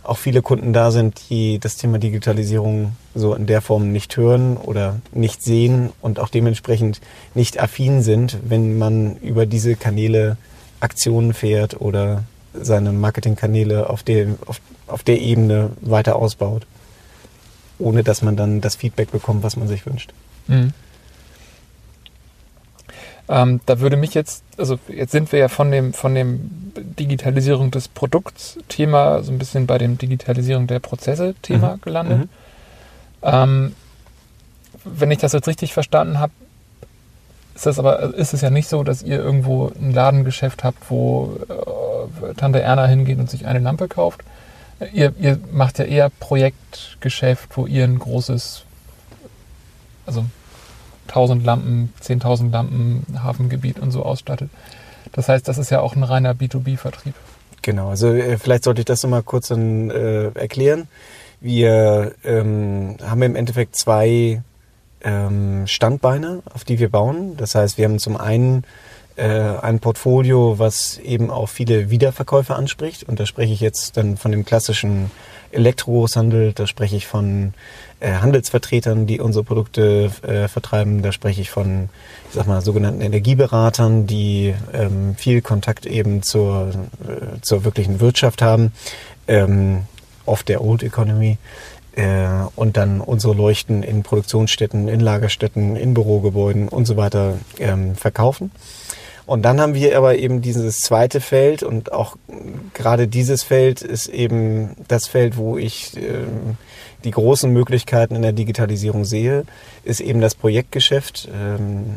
auch 0.04 0.18
viele 0.18 0.42
Kunden 0.42 0.74
da 0.74 0.92
sind, 0.92 1.30
die 1.30 1.60
das 1.60 1.78
Thema 1.78 1.98
Digitalisierung 1.98 2.94
so 3.16 3.34
in 3.34 3.46
der 3.46 3.62
Form 3.62 3.92
nicht 3.92 4.18
hören 4.18 4.58
oder 4.58 5.00
nicht 5.14 5.42
sehen 5.42 5.92
und 6.02 6.20
auch 6.20 6.30
dementsprechend 6.30 7.00
nicht 7.34 7.60
affin 7.62 8.02
sind, 8.02 8.38
wenn 8.44 8.78
man 8.78 9.18
über 9.18 9.46
diese 9.46 9.76
Kanäle 9.76 10.38
Aktionen 10.80 11.34
fährt 11.34 11.80
oder 11.80 12.24
seine 12.54 12.92
Marketingkanäle 12.92 13.90
auf 13.90 14.04
der, 14.04 14.36
auf, 14.46 14.60
auf 14.88 15.04
der 15.04 15.22
Ebene 15.22 15.72
weiter 15.82 16.18
ausbaut, 16.18 16.68
ohne 17.80 18.04
dass 18.04 18.22
man 18.22 18.36
dann 18.36 18.62
das 18.62 18.76
Feedback 18.76 19.12
bekommt, 19.12 19.44
was 19.44 19.56
man 19.56 19.68
sich 19.68 19.86
wünscht. 19.86 20.12
Mhm. 20.48 20.74
Ähm, 23.30 23.62
da 23.66 23.80
würde 23.80 23.96
mich 23.96 24.14
jetzt, 24.14 24.44
also 24.58 24.78
jetzt 24.90 25.12
sind 25.12 25.32
wir 25.32 25.40
ja 25.40 25.48
von 25.48 25.72
dem, 25.72 25.94
von 25.94 26.14
dem 26.14 26.74
Digitalisierung 26.76 27.72
des 27.72 27.88
Produkts-Thema 27.88 29.24
so 29.24 29.32
ein 29.32 29.40
bisschen 29.40 29.66
bei 29.66 29.78
dem 29.78 29.98
Digitalisierung 29.98 30.68
der 30.68 30.80
Prozesse-Thema 30.80 31.76
mhm. 31.76 31.82
gelandet. 31.82 32.20
Mhm. 32.20 32.30
Ähm, 33.22 33.76
wenn 34.84 35.12
ich 35.12 35.20
das 35.20 35.32
jetzt 35.32 35.48
richtig 35.48 35.74
verstanden 35.74 36.20
habe, 36.20 36.34
ist 37.56 37.66
das 37.66 37.80
aber 37.80 38.14
ist 38.16 38.34
es 38.34 38.42
ja 38.42 38.50
nicht 38.50 38.68
so, 38.68 38.84
dass 38.84 39.04
ihr 39.04 39.20
irgendwo 39.20 39.72
ein 39.80 39.94
Ladengeschäft 39.94 40.64
habt, 40.64 40.90
wo 40.90 41.38
äh, 41.48 42.34
Tante 42.34 42.62
Erna 42.62 42.88
hingeht 42.88 43.20
und 43.20 43.30
sich 43.30 43.46
eine 43.46 43.60
Lampe 43.60 43.88
kauft. 43.88 44.22
Ihr, 44.92 45.14
ihr 45.20 45.40
macht 45.52 45.80
ja 45.80 45.86
eher 45.86 46.10
Projektgeschäft, 46.10 47.56
wo 47.56 47.68
ihr 47.68 47.86
ein 47.86 48.00
großes, 48.00 48.64
also 50.06 50.26
1000 51.08 51.44
Lampen, 51.44 51.94
10.000 52.02 52.52
Lampen 52.52 53.06
Hafengebiet 53.24 53.80
und 53.80 53.92
so 53.92 54.04
ausstattet. 54.04 54.50
Das 55.12 55.30
heißt, 55.30 55.48
das 55.48 55.58
ist 55.58 55.70
ja 55.70 55.82
auch 55.82 55.96
ein 55.96 56.04
reiner 56.04 56.34
B2B-Vertrieb. 56.34 57.14
Genau, 57.62 57.90
also 57.90 58.10
äh, 58.10 58.38
vielleicht 58.38 58.64
sollte 58.64 58.82
ich 58.82 58.86
das 58.86 59.04
nochmal 59.04 59.24
kurz 59.24 59.48
dann, 59.48 59.90
äh, 59.90 60.30
erklären. 60.32 60.88
Wir 61.40 62.14
ähm, 62.24 62.98
haben 63.04 63.22
im 63.22 63.36
Endeffekt 63.36 63.76
zwei 63.76 64.42
ähm, 65.04 65.68
Standbeine, 65.68 66.42
auf 66.54 66.64
die 66.64 66.80
wir 66.80 66.90
bauen. 66.90 67.36
Das 67.38 67.56
heißt, 67.56 67.78
wir 67.78 67.86
haben 67.86 68.00
zum 68.00 68.18
einen 68.18 68.64
ein 69.16 69.80
Portfolio, 69.80 70.58
was 70.58 70.98
eben 70.98 71.30
auch 71.30 71.48
viele 71.48 71.90
Wiederverkäufer 71.90 72.56
anspricht. 72.56 73.04
Und 73.04 73.20
da 73.20 73.26
spreche 73.26 73.54
ich 73.54 73.60
jetzt 73.60 73.96
dann 73.96 74.18
von 74.18 74.32
dem 74.32 74.44
klassischen 74.44 75.12
Elektrogroßhandel, 75.54 76.54
da 76.54 76.68
spreche 76.68 76.96
ich 76.96 77.08
von 77.08 77.54
äh, 78.00 78.14
Handelsvertretern, 78.14 79.08
die 79.08 79.20
unsere 79.20 79.44
Produkte 79.44 80.12
äh, 80.24 80.48
vertreiben, 80.48 81.02
da 81.02 81.12
spreche 81.12 81.42
ich 81.42 81.50
von, 81.50 81.90
ich 82.30 82.36
sag 82.36 82.48
mal, 82.48 82.62
sogenannten 82.62 83.02
Energieberatern, 83.02 84.08
die 84.08 84.54
ähm, 84.74 85.16
viel 85.16 85.42
Kontakt 85.42 85.86
eben 85.86 86.24
zur, 86.24 86.72
äh, 87.08 87.40
zur 87.42 87.64
wirklichen 87.64 88.00
Wirtschaft 88.00 88.42
haben, 88.42 88.74
ähm, 89.28 89.84
oft 90.26 90.50
der 90.50 90.64
Old 90.64 90.84
Economy. 90.84 91.38
Äh, 91.96 92.28
und 92.56 92.76
dann 92.76 93.02
unsere 93.02 93.34
Leuchten 93.34 93.84
in 93.84 94.02
Produktionsstätten, 94.02 94.88
in 94.88 95.00
Lagerstätten, 95.00 95.76
in 95.76 95.94
Bürogebäuden 95.94 96.68
und 96.68 96.86
so 96.86 96.98
weiter 96.98 97.38
ähm, 97.60 97.96
verkaufen. 97.96 98.52
Und 99.26 99.44
dann 99.44 99.62
haben 99.62 99.74
wir 99.74 99.98
aber 99.98 100.18
eben 100.18 100.42
dieses 100.42 100.80
zweite 100.80 101.22
Feld 101.22 101.64
und 101.64 101.94
auch 101.94 102.18
gerade 102.74 103.08
dieses 103.08 103.44
Feld 103.44 103.82
ist 103.82 104.08
eben 104.08 104.76
das 104.88 105.08
Feld, 105.08 105.38
wo 105.38 105.58
ich 105.58 105.96
äh, 105.96 106.26
die 107.04 107.12
großen 107.12 107.52
Möglichkeiten 107.52 108.16
in 108.16 108.22
der 108.22 108.34
Digitalisierung 108.34 109.06
sehe, 109.06 109.46
ist 109.84 110.02
eben 110.02 110.22
das 110.22 110.36
Projektgeschäft, 110.36 111.30
ähm, 111.34 111.96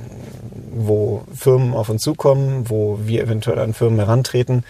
wo 0.72 1.24
Firmen 1.34 1.74
auf 1.74 1.88
uns 1.88 2.02
zukommen, 2.02 2.68
wo 2.68 3.00
wir 3.02 3.22
eventuell 3.22 3.58
an 3.58 3.74
Firmen 3.74 3.98
herantreten 3.98 4.64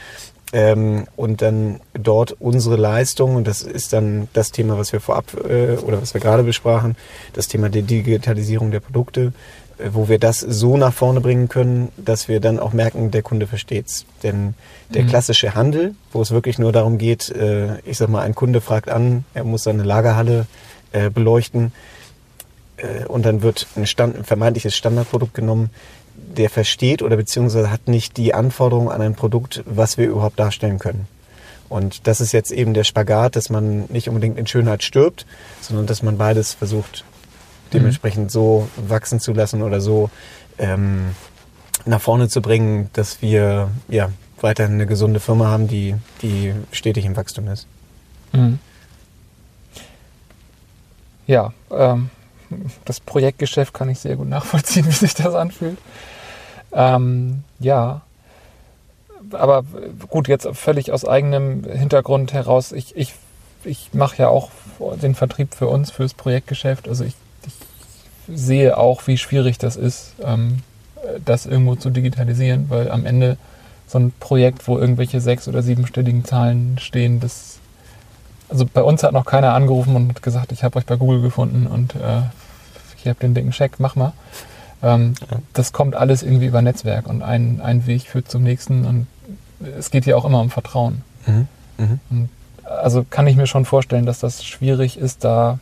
ähm, 0.52 1.06
und 1.16 1.42
dann 1.42 1.80
dort 1.94 2.36
unsere 2.38 2.76
Leistung, 2.76 3.36
und 3.36 3.46
das 3.46 3.62
ist 3.62 3.92
dann 3.92 4.28
das 4.32 4.52
Thema, 4.52 4.78
was 4.78 4.92
wir 4.92 5.00
vorab 5.00 5.24
äh, 5.48 5.76
oder 5.76 6.00
was 6.00 6.14
wir 6.14 6.20
gerade 6.20 6.42
besprachen, 6.42 6.96
das 7.32 7.48
Thema 7.48 7.68
der 7.68 7.82
Digitalisierung 7.82 8.70
der 8.70 8.80
Produkte, 8.80 9.32
wo 9.78 10.08
wir 10.08 10.18
das 10.18 10.40
so 10.40 10.76
nach 10.76 10.92
vorne 10.92 11.20
bringen 11.20 11.48
können, 11.48 11.90
dass 11.96 12.28
wir 12.28 12.40
dann 12.40 12.58
auch 12.58 12.72
merken, 12.72 13.10
der 13.10 13.22
Kunde 13.22 13.46
versteht's. 13.46 14.06
Denn 14.22 14.54
der 14.90 15.02
mhm. 15.02 15.08
klassische 15.08 15.54
Handel, 15.54 15.94
wo 16.12 16.22
es 16.22 16.30
wirklich 16.30 16.58
nur 16.58 16.72
darum 16.72 16.98
geht, 16.98 17.30
äh, 17.30 17.78
ich 17.84 17.98
sag 17.98 18.08
mal, 18.08 18.22
ein 18.22 18.34
Kunde 18.34 18.60
fragt 18.60 18.88
an, 18.88 19.24
er 19.34 19.44
muss 19.44 19.64
seine 19.64 19.82
Lagerhalle 19.82 20.46
äh, 20.92 21.10
beleuchten 21.10 21.72
und 23.08 23.24
dann 23.24 23.40
wird 23.40 23.66
ein, 23.74 23.86
Stand, 23.86 24.16
ein 24.16 24.24
vermeintliches 24.24 24.76
Standardprodukt 24.76 25.32
genommen, 25.32 25.70
der 26.14 26.50
versteht 26.50 27.02
oder 27.02 27.16
beziehungsweise 27.16 27.70
hat 27.70 27.88
nicht 27.88 28.16
die 28.16 28.34
Anforderungen 28.34 28.90
an 28.90 29.00
ein 29.00 29.14
Produkt, 29.14 29.62
was 29.66 29.98
wir 29.98 30.06
überhaupt 30.06 30.38
darstellen 30.38 30.78
können. 30.78 31.08
Und 31.68 32.06
das 32.06 32.20
ist 32.20 32.32
jetzt 32.32 32.52
eben 32.52 32.74
der 32.74 32.84
Spagat, 32.84 33.36
dass 33.36 33.50
man 33.50 33.86
nicht 33.88 34.08
unbedingt 34.08 34.38
in 34.38 34.46
Schönheit 34.46 34.82
stirbt, 34.82 35.26
sondern 35.60 35.86
dass 35.86 36.02
man 36.02 36.16
beides 36.16 36.54
versucht 36.54 37.04
dementsprechend 37.72 38.30
so 38.30 38.68
wachsen 38.76 39.20
zu 39.20 39.32
lassen 39.32 39.62
oder 39.62 39.80
so 39.80 40.10
ähm, 40.58 41.14
nach 41.84 42.00
vorne 42.00 42.28
zu 42.28 42.42
bringen, 42.42 42.90
dass 42.92 43.22
wir 43.22 43.70
ja 43.88 44.10
weiterhin 44.40 44.74
eine 44.74 44.86
gesunde 44.86 45.20
Firma 45.20 45.46
haben, 45.46 45.68
die, 45.68 45.94
die 46.22 46.54
stetig 46.72 47.04
im 47.04 47.16
Wachstum 47.16 47.48
ist. 47.48 47.66
Mhm. 48.32 48.58
Ja, 51.26 51.52
ähm, 51.70 52.10
das 52.84 53.00
Projektgeschäft 53.00 53.74
kann 53.74 53.88
ich 53.88 53.98
sehr 53.98 54.16
gut 54.16 54.28
nachvollziehen, 54.28 54.86
wie 54.88 54.92
sich 54.92 55.14
das 55.14 55.34
anfühlt. 55.34 55.78
Ähm, 56.72 57.42
ja, 57.58 58.02
aber 59.32 59.64
gut, 60.08 60.28
jetzt 60.28 60.46
völlig 60.52 60.92
aus 60.92 61.04
eigenem 61.04 61.64
Hintergrund 61.64 62.32
heraus. 62.32 62.72
Ich, 62.72 62.96
ich, 62.96 63.14
ich 63.64 63.90
mache 63.92 64.18
ja 64.18 64.28
auch 64.28 64.50
den 65.02 65.14
Vertrieb 65.14 65.54
für 65.54 65.66
uns, 65.68 65.90
fürs 65.90 66.14
Projektgeschäft. 66.14 66.88
Also 66.88 67.04
ich 67.04 67.14
sehe 68.28 68.76
auch, 68.76 69.06
wie 69.06 69.18
schwierig 69.18 69.58
das 69.58 69.76
ist, 69.76 70.14
ähm, 70.22 70.58
das 71.24 71.46
irgendwo 71.46 71.76
zu 71.76 71.90
digitalisieren, 71.90 72.66
weil 72.68 72.90
am 72.90 73.06
Ende 73.06 73.36
so 73.86 73.98
ein 73.98 74.12
Projekt, 74.18 74.66
wo 74.66 74.78
irgendwelche 74.78 75.20
sechs- 75.20 75.48
oder 75.48 75.62
siebenstelligen 75.62 76.24
Zahlen 76.24 76.78
stehen, 76.78 77.20
das 77.20 77.58
also 78.48 78.64
bei 78.64 78.82
uns 78.82 79.02
hat 79.02 79.12
noch 79.12 79.24
keiner 79.24 79.54
angerufen 79.54 79.96
und 79.96 80.22
gesagt, 80.22 80.52
ich 80.52 80.62
habe 80.62 80.78
euch 80.78 80.86
bei 80.86 80.96
Google 80.96 81.20
gefunden 81.20 81.66
und 81.66 81.96
äh, 81.96 82.22
ich 82.96 83.06
habe 83.08 83.18
den 83.20 83.34
dicken 83.34 83.52
Scheck, 83.52 83.78
mach 83.78 83.96
mal. 83.96 84.12
Ähm, 84.82 85.14
ja. 85.30 85.38
Das 85.52 85.72
kommt 85.72 85.96
alles 85.96 86.22
irgendwie 86.22 86.46
über 86.46 86.62
Netzwerk 86.62 87.08
und 87.08 87.22
ein, 87.22 87.60
ein 87.60 87.86
Weg 87.86 88.02
führt 88.02 88.30
zum 88.30 88.42
nächsten 88.42 88.84
und 88.84 89.06
es 89.78 89.90
geht 89.90 90.06
ja 90.06 90.16
auch 90.16 90.24
immer 90.24 90.40
um 90.40 90.50
Vertrauen. 90.50 91.02
Mhm. 91.26 91.48
Mhm. 91.78 92.28
also 92.64 93.04
kann 93.08 93.26
ich 93.26 93.36
mir 93.36 93.46
schon 93.46 93.64
vorstellen, 93.64 94.06
dass 94.06 94.20
das 94.20 94.44
schwierig 94.44 94.96
ist, 94.96 95.24
da 95.24 95.58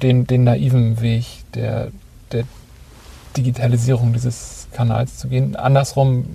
den, 0.00 0.26
den 0.26 0.44
naiven 0.44 1.00
Weg 1.00 1.24
der, 1.54 1.88
der 2.32 2.44
Digitalisierung 3.36 4.12
dieses 4.12 4.68
Kanals 4.72 5.18
zu 5.18 5.28
gehen. 5.28 5.56
Andersrum 5.56 6.26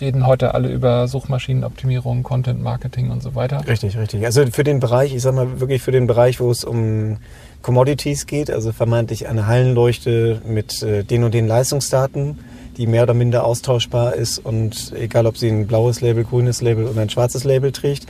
reden 0.00 0.26
heute 0.26 0.54
alle 0.54 0.68
über 0.68 1.08
Suchmaschinenoptimierung, 1.08 2.22
Content 2.22 2.62
Marketing 2.62 3.10
und 3.10 3.22
so 3.22 3.34
weiter. 3.34 3.66
Richtig, 3.66 3.96
richtig. 3.96 4.24
Also 4.24 4.46
für 4.46 4.64
den 4.64 4.80
Bereich, 4.80 5.14
ich 5.14 5.22
sag 5.22 5.34
mal 5.34 5.60
wirklich 5.60 5.82
für 5.82 5.92
den 5.92 6.06
Bereich, 6.06 6.40
wo 6.40 6.50
es 6.50 6.64
um 6.64 7.18
Commodities 7.62 8.26
geht, 8.26 8.50
also 8.50 8.72
vermeintlich 8.72 9.28
eine 9.28 9.46
Hallenleuchte 9.46 10.42
mit 10.46 10.82
äh, 10.82 11.04
den 11.04 11.24
und 11.24 11.34
den 11.34 11.46
Leistungsdaten, 11.46 12.38
die 12.76 12.86
mehr 12.86 13.02
oder 13.02 13.14
minder 13.14 13.44
austauschbar 13.44 14.14
ist 14.14 14.38
und 14.38 14.92
egal 14.96 15.26
ob 15.26 15.36
sie 15.36 15.48
ein 15.48 15.66
blaues 15.66 16.00
Label, 16.00 16.24
grünes 16.24 16.62
Label 16.62 16.86
oder 16.86 17.02
ein 17.02 17.10
schwarzes 17.10 17.44
Label 17.44 17.72
trägt, 17.72 18.06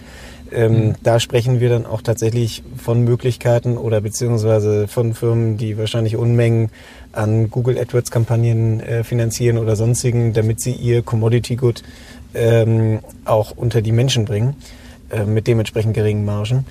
ähm, 0.52 0.72
mhm. 0.72 0.94
Da 1.02 1.20
sprechen 1.20 1.60
wir 1.60 1.68
dann 1.68 1.86
auch 1.86 2.02
tatsächlich 2.02 2.62
von 2.76 3.02
Möglichkeiten 3.02 3.76
oder 3.76 4.00
beziehungsweise 4.00 4.86
von 4.88 5.14
Firmen, 5.14 5.56
die 5.56 5.78
wahrscheinlich 5.78 6.16
Unmengen 6.16 6.70
an 7.12 7.50
Google 7.50 7.78
AdWords 7.78 8.10
Kampagnen 8.10 8.80
äh, 8.80 9.04
finanzieren 9.04 9.58
oder 9.58 9.76
sonstigen, 9.76 10.32
damit 10.32 10.60
sie 10.60 10.72
ihr 10.72 11.02
Commodity 11.02 11.56
Good 11.56 11.82
ähm, 12.34 13.00
auch 13.24 13.52
unter 13.56 13.82
die 13.82 13.92
Menschen 13.92 14.24
bringen, 14.24 14.56
äh, 15.10 15.24
mit 15.24 15.46
dementsprechend 15.46 15.94
geringen 15.94 16.24
Margen. 16.24 16.66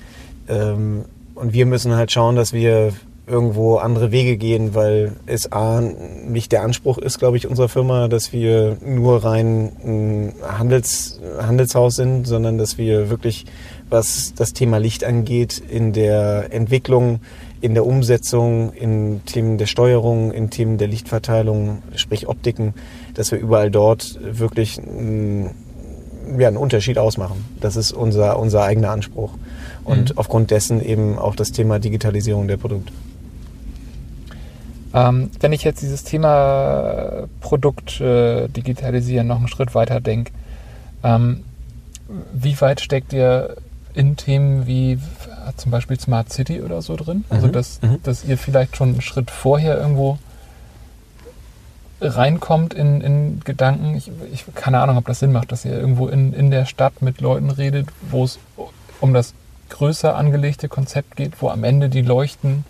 Ähm, 0.48 1.04
und 1.34 1.52
wir 1.52 1.66
müssen 1.66 1.94
halt 1.94 2.12
schauen, 2.12 2.36
dass 2.36 2.52
wir 2.52 2.92
irgendwo 3.32 3.76
andere 3.76 4.12
Wege 4.12 4.36
gehen, 4.36 4.74
weil 4.74 5.12
es 5.24 5.50
A, 5.52 5.80
nicht 5.80 6.52
der 6.52 6.62
Anspruch 6.62 6.98
ist, 6.98 7.18
glaube 7.18 7.38
ich, 7.38 7.48
unserer 7.48 7.70
Firma, 7.70 8.06
dass 8.08 8.32
wir 8.34 8.76
nur 8.84 9.24
rein 9.24 9.72
ein 9.82 10.34
Handels, 10.46 11.18
Handelshaus 11.40 11.96
sind, 11.96 12.26
sondern 12.26 12.58
dass 12.58 12.76
wir 12.76 13.08
wirklich, 13.08 13.46
was 13.88 14.34
das 14.36 14.52
Thema 14.52 14.76
Licht 14.76 15.02
angeht, 15.02 15.62
in 15.66 15.94
der 15.94 16.52
Entwicklung, 16.52 17.20
in 17.62 17.72
der 17.72 17.86
Umsetzung, 17.86 18.74
in 18.74 19.22
Themen 19.24 19.56
der 19.56 19.66
Steuerung, 19.66 20.30
in 20.30 20.50
Themen 20.50 20.76
der 20.76 20.88
Lichtverteilung, 20.88 21.82
sprich 21.94 22.28
Optiken, 22.28 22.74
dass 23.14 23.32
wir 23.32 23.38
überall 23.38 23.70
dort 23.70 24.18
wirklich 24.20 24.78
einen, 24.78 25.54
ja, 26.38 26.48
einen 26.48 26.58
Unterschied 26.58 26.98
ausmachen. 26.98 27.46
Das 27.60 27.76
ist 27.76 27.92
unser, 27.92 28.38
unser 28.38 28.62
eigener 28.62 28.90
Anspruch. 28.90 29.30
Und 29.84 30.10
mhm. 30.10 30.18
aufgrund 30.18 30.50
dessen 30.50 30.84
eben 30.84 31.18
auch 31.18 31.34
das 31.34 31.50
Thema 31.50 31.78
Digitalisierung 31.78 32.46
der 32.46 32.58
Produkte. 32.58 32.92
Ähm, 34.94 35.30
wenn 35.40 35.52
ich 35.52 35.64
jetzt 35.64 35.82
dieses 35.82 36.04
Thema 36.04 37.26
Produkt 37.40 38.00
äh, 38.00 38.48
digitalisieren 38.48 39.26
noch 39.26 39.38
einen 39.38 39.48
Schritt 39.48 39.74
weiter 39.74 40.00
denke, 40.00 40.32
ähm, 41.02 41.44
wie 42.32 42.60
weit 42.60 42.80
steckt 42.80 43.12
ihr 43.12 43.56
in 43.94 44.16
Themen 44.16 44.66
wie 44.66 44.98
zum 45.56 45.70
Beispiel 45.70 45.98
Smart 45.98 46.32
City 46.32 46.62
oder 46.62 46.82
so 46.82 46.96
drin? 46.96 47.24
Also, 47.30 47.48
mhm. 47.48 47.52
dass, 47.52 47.82
mhm. 47.82 48.02
dass 48.02 48.24
ihr 48.24 48.38
vielleicht 48.38 48.76
schon 48.76 48.90
einen 48.90 49.00
Schritt 49.00 49.30
vorher 49.30 49.78
irgendwo 49.78 50.18
reinkommt 52.00 52.74
in, 52.74 53.00
in 53.00 53.40
Gedanken. 53.40 53.94
Ich, 53.96 54.10
ich 54.32 54.44
keine 54.54 54.80
Ahnung, 54.80 54.96
ob 54.96 55.06
das 55.06 55.20
Sinn 55.20 55.32
macht, 55.32 55.52
dass 55.52 55.64
ihr 55.64 55.72
irgendwo 55.72 56.08
in, 56.08 56.32
in 56.32 56.50
der 56.50 56.66
Stadt 56.66 57.00
mit 57.00 57.20
Leuten 57.20 57.50
redet, 57.50 57.88
wo 58.10 58.24
es 58.24 58.38
um 59.00 59.14
das 59.14 59.34
größer 59.70 60.14
angelegte 60.16 60.68
Konzept 60.68 61.16
geht, 61.16 61.40
wo 61.40 61.48
am 61.48 61.64
Ende 61.64 61.88
die 61.88 62.02
Leuchten 62.02 62.64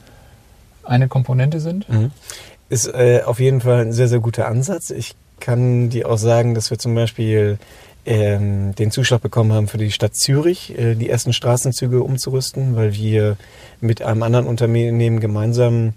eine 0.84 1.08
Komponente 1.08 1.60
sind? 1.60 1.88
Mhm. 1.88 2.10
Ist 2.68 2.86
äh, 2.86 3.22
auf 3.24 3.40
jeden 3.40 3.60
Fall 3.60 3.82
ein 3.82 3.92
sehr, 3.92 4.08
sehr 4.08 4.20
guter 4.20 4.48
Ansatz. 4.48 4.90
Ich 4.90 5.14
kann 5.40 5.90
dir 5.90 6.08
auch 6.08 6.18
sagen, 6.18 6.54
dass 6.54 6.70
wir 6.70 6.78
zum 6.78 6.94
Beispiel 6.94 7.58
ähm, 8.04 8.74
den 8.74 8.90
Zuschlag 8.90 9.20
bekommen 9.20 9.52
haben 9.52 9.68
für 9.68 9.78
die 9.78 9.92
Stadt 9.92 10.14
Zürich, 10.14 10.76
äh, 10.76 10.94
die 10.94 11.08
ersten 11.08 11.32
Straßenzüge 11.32 12.02
umzurüsten, 12.02 12.74
weil 12.74 12.94
wir 12.94 13.36
mit 13.80 14.02
einem 14.02 14.22
anderen 14.22 14.46
Unternehmen 14.46 15.20
gemeinsam 15.20 15.92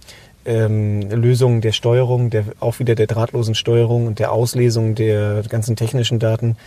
ähm, 0.45 1.01
Lösungen 1.09 1.61
der 1.61 1.71
Steuerung, 1.71 2.29
der, 2.29 2.45
auch 2.59 2.79
wieder 2.79 2.95
der 2.95 3.07
drahtlosen 3.07 3.55
Steuerung 3.55 4.05
und 4.05 4.19
der 4.19 4.31
Auslesung 4.31 4.93
der 4.93 5.43
ganzen 5.49 5.75
technischen 5.75 6.19
Daten 6.19 6.57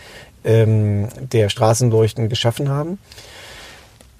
ähm, 0.45 1.09
der 1.33 1.49
Straßenleuchten 1.49 2.29
geschaffen 2.29 2.69
haben. 2.69 2.99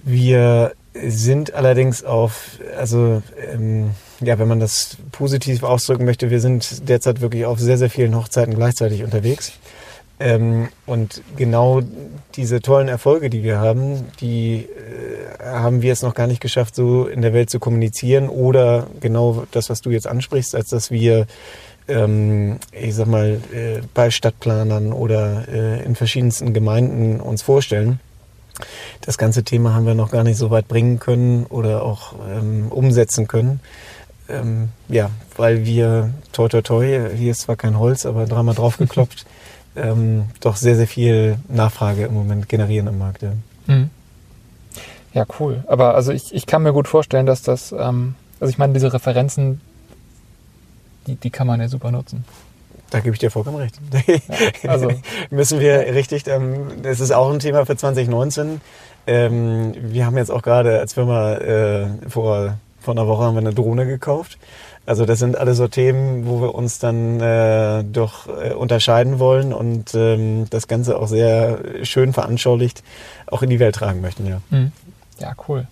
Wir 0.05 0.73
sind 0.95 1.55
allerdings 1.55 2.05
auf, 2.05 2.59
also 2.77 3.23
ähm, 3.53 3.91
ja, 4.21 4.39
wenn 4.39 4.49
man 4.49 4.61
das 4.61 4.97
positiv 5.13 5.63
ausdrücken 5.63 6.05
möchte, 6.05 6.31
wir 6.31 6.41
sind 6.41 6.89
derzeit 6.89 7.21
wirklich 7.21 7.45
auf 7.45 7.59
sehr, 7.59 7.79
sehr 7.79 7.91
vielen 7.91 8.17
Hochzeiten 8.17 8.55
gleichzeitig 8.55 9.05
unterwegs. 9.05 9.53
Ähm, 10.21 10.69
und 10.87 11.23
genau 11.37 11.83
diese 12.35 12.61
tollen 12.61 12.89
Erfolge, 12.89 13.31
die 13.31 13.45
wir 13.45 13.61
haben, 13.61 14.07
die 14.21 14.67
äh, 14.67 15.45
haben 15.45 15.83
wir 15.83 15.93
es 15.93 16.03
noch 16.03 16.15
gar 16.15 16.27
nicht 16.27 16.41
geschafft, 16.41 16.75
so 16.75 17.07
in 17.07 17.23
der 17.23 17.33
Welt 17.33 17.51
zu 17.51 17.61
kommunizieren 17.61 18.29
oder 18.29 18.89
genau 19.01 19.45
das, 19.53 19.71
was 19.71 19.81
du 19.81 19.91
jetzt 19.91 20.09
ansprichst, 20.09 20.57
als 20.57 20.71
dass 20.71 20.91
wir 20.91 21.27
ähm, 21.89 22.59
ich 22.73 22.95
sag 22.95 23.07
mal, 23.07 23.41
äh, 23.53 23.81
bei 23.95 24.11
Stadtplanern 24.11 24.93
oder 24.93 25.49
äh, 25.49 25.85
in 25.85 25.95
verschiedensten 25.95 26.53
Gemeinden 26.53 27.21
uns 27.21 27.43
vorstellen. 27.43 28.01
Das 29.01 29.19
ganze 29.19 29.45
Thema 29.45 29.75
haben 29.75 29.87
wir 29.87 29.95
noch 29.95 30.11
gar 30.11 30.25
nicht 30.25 30.37
so 30.37 30.51
weit 30.51 30.69
bringen 30.69 30.99
können 30.99 31.47
oder 31.47 31.83
auch 31.83 32.15
ähm, 32.31 32.67
umsetzen 32.71 33.29
können. 33.29 33.61
Ähm, 34.29 34.69
ja, 34.89 35.11
weil 35.37 35.65
wir, 35.65 36.13
toi 36.33 36.49
toi 36.49 36.61
toi, 36.61 37.11
hier 37.17 37.31
ist 37.31 37.43
zwar 37.43 37.57
kein 37.57 37.79
Holz, 37.79 38.05
aber 38.05 38.27
dreimal 38.27 38.55
draufgeklopft, 38.55 39.25
ähm, 39.77 40.25
doch 40.41 40.57
sehr, 40.57 40.77
sehr 40.77 40.87
viel 40.87 41.39
Nachfrage 41.49 42.05
im 42.05 42.15
Moment 42.15 42.49
generieren 42.49 42.89
im 42.89 42.99
Markt. 42.99 43.23
Ja, 43.23 43.33
mhm. 43.67 43.91
ja 45.15 45.25
cool. 45.41 45.65
Aber 45.67 45.95
also 45.95 46.13
ich, 46.13 46.35
ich 46.35 46.47
kann 46.47 46.63
mir 46.63 46.73
gut 46.73 46.89
vorstellen, 46.89 47.27
dass 47.27 47.43
das, 47.43 47.73
ähm, 47.73 48.17
also 48.39 48.51
ich 48.51 48.59
meine, 48.59 48.75
diese 48.75 48.93
Referenzen, 48.93 49.61
die, 51.07 51.17
die 51.17 51.31
kann 51.31 51.47
man 51.47 51.61
ja 51.61 51.69
super 51.69 51.91
nutzen. 51.91 52.25
Da 52.91 53.01
gebe 53.01 53.15
ich 53.15 53.19
dir 53.19 53.31
vollkommen 53.31 53.57
recht. 53.57 53.79
Ja, 54.63 54.71
also 54.71 54.91
müssen 55.31 55.61
wir 55.61 55.95
richtig, 55.95 56.27
ähm, 56.27 56.83
das 56.83 57.01
ist 57.01 57.11
auch 57.11 57.31
ein 57.31 57.39
Thema 57.39 57.67
für 57.67 57.77
2019. 57.77 58.61
Ähm, 59.07 59.75
wir 59.77 60.07
haben 60.07 60.17
jetzt 60.17 60.31
auch 60.31 60.43
gerade 60.43 60.79
als 60.79 60.95
Firma 60.95 61.35
äh, 61.35 61.87
vor, 62.09 62.59
vor 62.81 62.95
einer 62.95 63.07
Woche 63.07 63.25
haben 63.25 63.35
wir 63.35 63.41
eine 63.41 63.55
Drohne 63.55 63.87
gekauft. 63.87 64.39
Also 64.87 65.05
das 65.05 65.19
sind 65.19 65.37
alles 65.37 65.59
so 65.59 65.69
Themen, 65.69 66.27
wo 66.27 66.41
wir 66.41 66.55
uns 66.55 66.79
dann 66.79 67.21
äh, 67.21 67.85
doch 67.85 68.27
äh, 68.27 68.55
unterscheiden 68.55 69.19
wollen 69.19 69.53
und 69.53 69.95
ähm, 69.95 70.47
das 70.49 70.67
Ganze 70.67 70.99
auch 70.99 71.09
sehr 71.09 71.85
schön 71.85 72.15
veranschaulicht 72.15 72.83
auch 73.27 73.43
in 73.43 73.51
die 73.51 73.61
Welt 73.61 73.75
tragen 73.75 74.01
möchten. 74.01 74.27
Ja, 74.27 74.41
mhm. 74.49 74.73
ja 75.19 75.35
cool. 75.47 75.67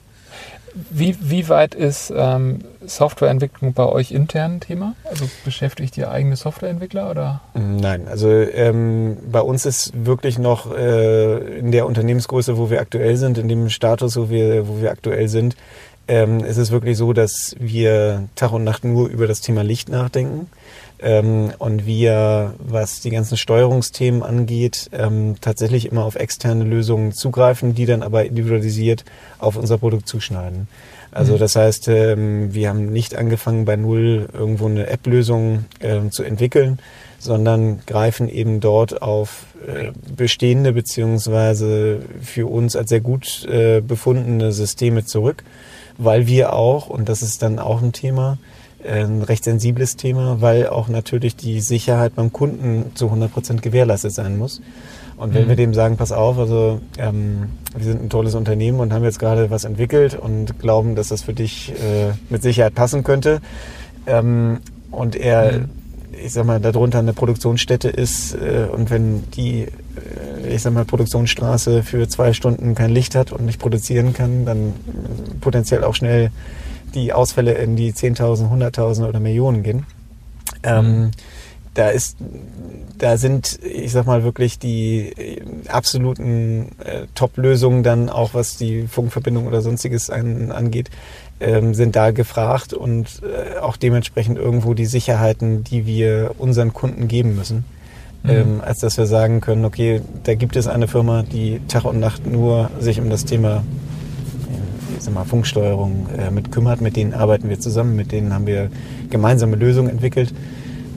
Wie, 0.90 1.16
wie 1.20 1.48
weit 1.48 1.74
ist 1.74 2.12
ähm, 2.14 2.58
Softwareentwicklung 2.84 3.72
bei 3.72 3.86
euch 3.86 4.12
intern 4.12 4.56
ein 4.56 4.60
Thema? 4.60 4.94
Also 5.04 5.24
beschäftigt 5.44 5.96
ihr 5.96 6.10
eigene 6.10 6.36
Softwareentwickler 6.36 7.10
oder? 7.10 7.40
Nein, 7.54 8.06
also 8.08 8.28
ähm, 8.30 9.16
bei 9.30 9.40
uns 9.40 9.64
ist 9.64 9.92
wirklich 10.04 10.38
noch 10.38 10.76
äh, 10.76 11.58
in 11.58 11.72
der 11.72 11.86
Unternehmensgröße, 11.86 12.58
wo 12.58 12.68
wir 12.68 12.80
aktuell 12.80 13.16
sind, 13.16 13.38
in 13.38 13.48
dem 13.48 13.70
Status, 13.70 14.18
wo 14.18 14.28
wir, 14.28 14.68
wo 14.68 14.82
wir 14.82 14.90
aktuell 14.90 15.28
sind, 15.28 15.56
ähm, 16.08 16.40
ist 16.40 16.58
es 16.58 16.70
wirklich 16.70 16.96
so, 16.98 17.14
dass 17.14 17.56
wir 17.58 18.28
Tag 18.34 18.52
und 18.52 18.64
Nacht 18.64 18.84
nur 18.84 19.08
über 19.08 19.26
das 19.26 19.40
Thema 19.40 19.62
Licht 19.62 19.88
nachdenken. 19.88 20.48
Ähm, 20.98 21.52
und 21.58 21.86
wir, 21.86 22.54
was 22.58 23.00
die 23.00 23.10
ganzen 23.10 23.36
Steuerungsthemen 23.36 24.22
angeht, 24.22 24.88
ähm, 24.92 25.36
tatsächlich 25.40 25.86
immer 25.86 26.04
auf 26.04 26.14
externe 26.14 26.64
Lösungen 26.64 27.12
zugreifen, 27.12 27.74
die 27.74 27.86
dann 27.86 28.02
aber 28.02 28.24
individualisiert 28.24 29.04
auf 29.38 29.56
unser 29.56 29.78
Produkt 29.78 30.08
zuschneiden. 30.08 30.68
Also 31.12 31.34
mhm. 31.34 31.38
das 31.38 31.56
heißt, 31.56 31.88
ähm, 31.88 32.54
wir 32.54 32.68
haben 32.68 32.92
nicht 32.92 33.14
angefangen 33.14 33.64
bei 33.64 33.76
Null 33.76 34.28
irgendwo 34.32 34.66
eine 34.66 34.86
App-Lösung 34.86 35.64
äh, 35.80 36.08
zu 36.10 36.22
entwickeln, 36.22 36.78
sondern 37.18 37.80
greifen 37.86 38.28
eben 38.28 38.60
dort 38.60 39.02
auf 39.02 39.46
äh, 39.66 39.92
bestehende 40.14 40.72
beziehungsweise 40.72 42.00
für 42.22 42.46
uns 42.46 42.76
als 42.76 42.90
sehr 42.90 43.00
gut 43.00 43.46
äh, 43.46 43.80
befundene 43.80 44.52
Systeme 44.52 45.04
zurück, 45.04 45.42
weil 45.98 46.26
wir 46.26 46.52
auch, 46.52 46.88
und 46.88 47.08
das 47.08 47.22
ist 47.22 47.42
dann 47.42 47.58
auch 47.58 47.82
ein 47.82 47.92
Thema, 47.92 48.38
ein 48.86 49.22
recht 49.22 49.44
sensibles 49.44 49.96
Thema, 49.96 50.40
weil 50.40 50.68
auch 50.68 50.88
natürlich 50.88 51.36
die 51.36 51.60
Sicherheit 51.60 52.14
beim 52.14 52.32
Kunden 52.32 52.92
zu 52.94 53.06
100 53.06 53.32
Prozent 53.32 53.62
gewährleistet 53.62 54.12
sein 54.12 54.38
muss. 54.38 54.60
Und 55.16 55.32
wenn 55.32 55.44
mhm. 55.44 55.48
wir 55.48 55.56
dem 55.56 55.74
sagen, 55.74 55.96
pass 55.96 56.12
auf, 56.12 56.38
also 56.38 56.80
ähm, 56.98 57.48
wir 57.74 57.84
sind 57.84 58.02
ein 58.02 58.10
tolles 58.10 58.34
Unternehmen 58.34 58.80
und 58.80 58.92
haben 58.92 59.04
jetzt 59.04 59.18
gerade 59.18 59.50
was 59.50 59.64
entwickelt 59.64 60.14
und 60.14 60.58
glauben, 60.58 60.94
dass 60.94 61.08
das 61.08 61.22
für 61.22 61.32
dich 61.32 61.72
äh, 61.72 62.12
mit 62.28 62.42
Sicherheit 62.42 62.74
passen 62.74 63.02
könnte, 63.02 63.40
ähm, 64.06 64.58
und 64.90 65.16
er, 65.16 65.52
mhm. 65.52 65.68
ich 66.24 66.32
sag 66.32 66.46
mal, 66.46 66.60
darunter 66.60 66.98
eine 67.00 67.12
Produktionsstätte 67.12 67.88
ist 67.88 68.34
äh, 68.34 68.66
und 68.72 68.90
wenn 68.90 69.24
die, 69.32 69.62
äh, 69.62 70.54
ich 70.54 70.62
sag 70.62 70.72
mal, 70.72 70.84
Produktionsstraße 70.84 71.82
für 71.82 72.08
zwei 72.08 72.32
Stunden 72.32 72.74
kein 72.74 72.90
Licht 72.90 73.14
hat 73.14 73.32
und 73.32 73.44
nicht 73.44 73.58
produzieren 73.58 74.14
kann, 74.14 74.44
dann 74.46 74.72
potenziell 75.40 75.84
auch 75.84 75.94
schnell 75.94 76.30
die 76.96 77.12
Ausfälle 77.12 77.52
in 77.52 77.76
die 77.76 77.92
10.000, 77.92 78.50
100.000 78.50 79.08
oder 79.08 79.20
Millionen 79.20 79.62
gehen. 79.62 79.86
Ähm, 80.62 81.00
mhm. 81.00 81.10
da 81.74 81.90
ist, 81.90 82.16
da 82.98 83.16
sind, 83.16 83.60
ich 83.62 83.92
sag 83.92 84.06
mal 84.06 84.24
wirklich 84.24 84.58
die 84.58 85.12
äh, 85.16 85.42
absoluten 85.68 86.70
äh, 86.82 87.06
Top-Lösungen 87.14 87.82
dann 87.82 88.08
auch, 88.08 88.34
was 88.34 88.56
die 88.56 88.86
Funkverbindung 88.88 89.46
oder 89.46 89.60
sonstiges 89.60 90.10
an, 90.10 90.50
angeht, 90.50 90.90
ähm, 91.38 91.74
sind 91.74 91.94
da 91.94 92.10
gefragt 92.10 92.72
und 92.72 93.20
äh, 93.22 93.58
auch 93.58 93.76
dementsprechend 93.76 94.38
irgendwo 94.38 94.74
die 94.74 94.86
Sicherheiten, 94.86 95.62
die 95.62 95.86
wir 95.86 96.34
unseren 96.38 96.72
Kunden 96.72 97.08
geben 97.08 97.36
müssen. 97.36 97.64
Mhm. 98.22 98.30
Ähm, 98.30 98.60
als 98.64 98.80
dass 98.80 98.96
wir 98.96 99.06
sagen 99.06 99.40
können, 99.40 99.64
okay, 99.64 100.00
da 100.24 100.34
gibt 100.34 100.56
es 100.56 100.66
eine 100.66 100.88
Firma, 100.88 101.22
die 101.22 101.60
Tag 101.68 101.84
und 101.84 102.00
Nacht 102.00 102.26
nur 102.26 102.70
sich 102.80 102.98
um 103.00 103.10
das 103.10 103.24
Thema 103.24 103.62
mal, 105.10 105.24
Funksteuerung 105.24 106.08
äh, 106.16 106.30
mit 106.30 106.52
kümmert. 106.52 106.80
Mit 106.80 106.96
denen 106.96 107.14
arbeiten 107.14 107.48
wir 107.48 107.60
zusammen, 107.60 107.96
mit 107.96 108.12
denen 108.12 108.32
haben 108.32 108.46
wir 108.46 108.70
gemeinsame 109.10 109.56
Lösungen 109.56 109.90
entwickelt. 109.90 110.32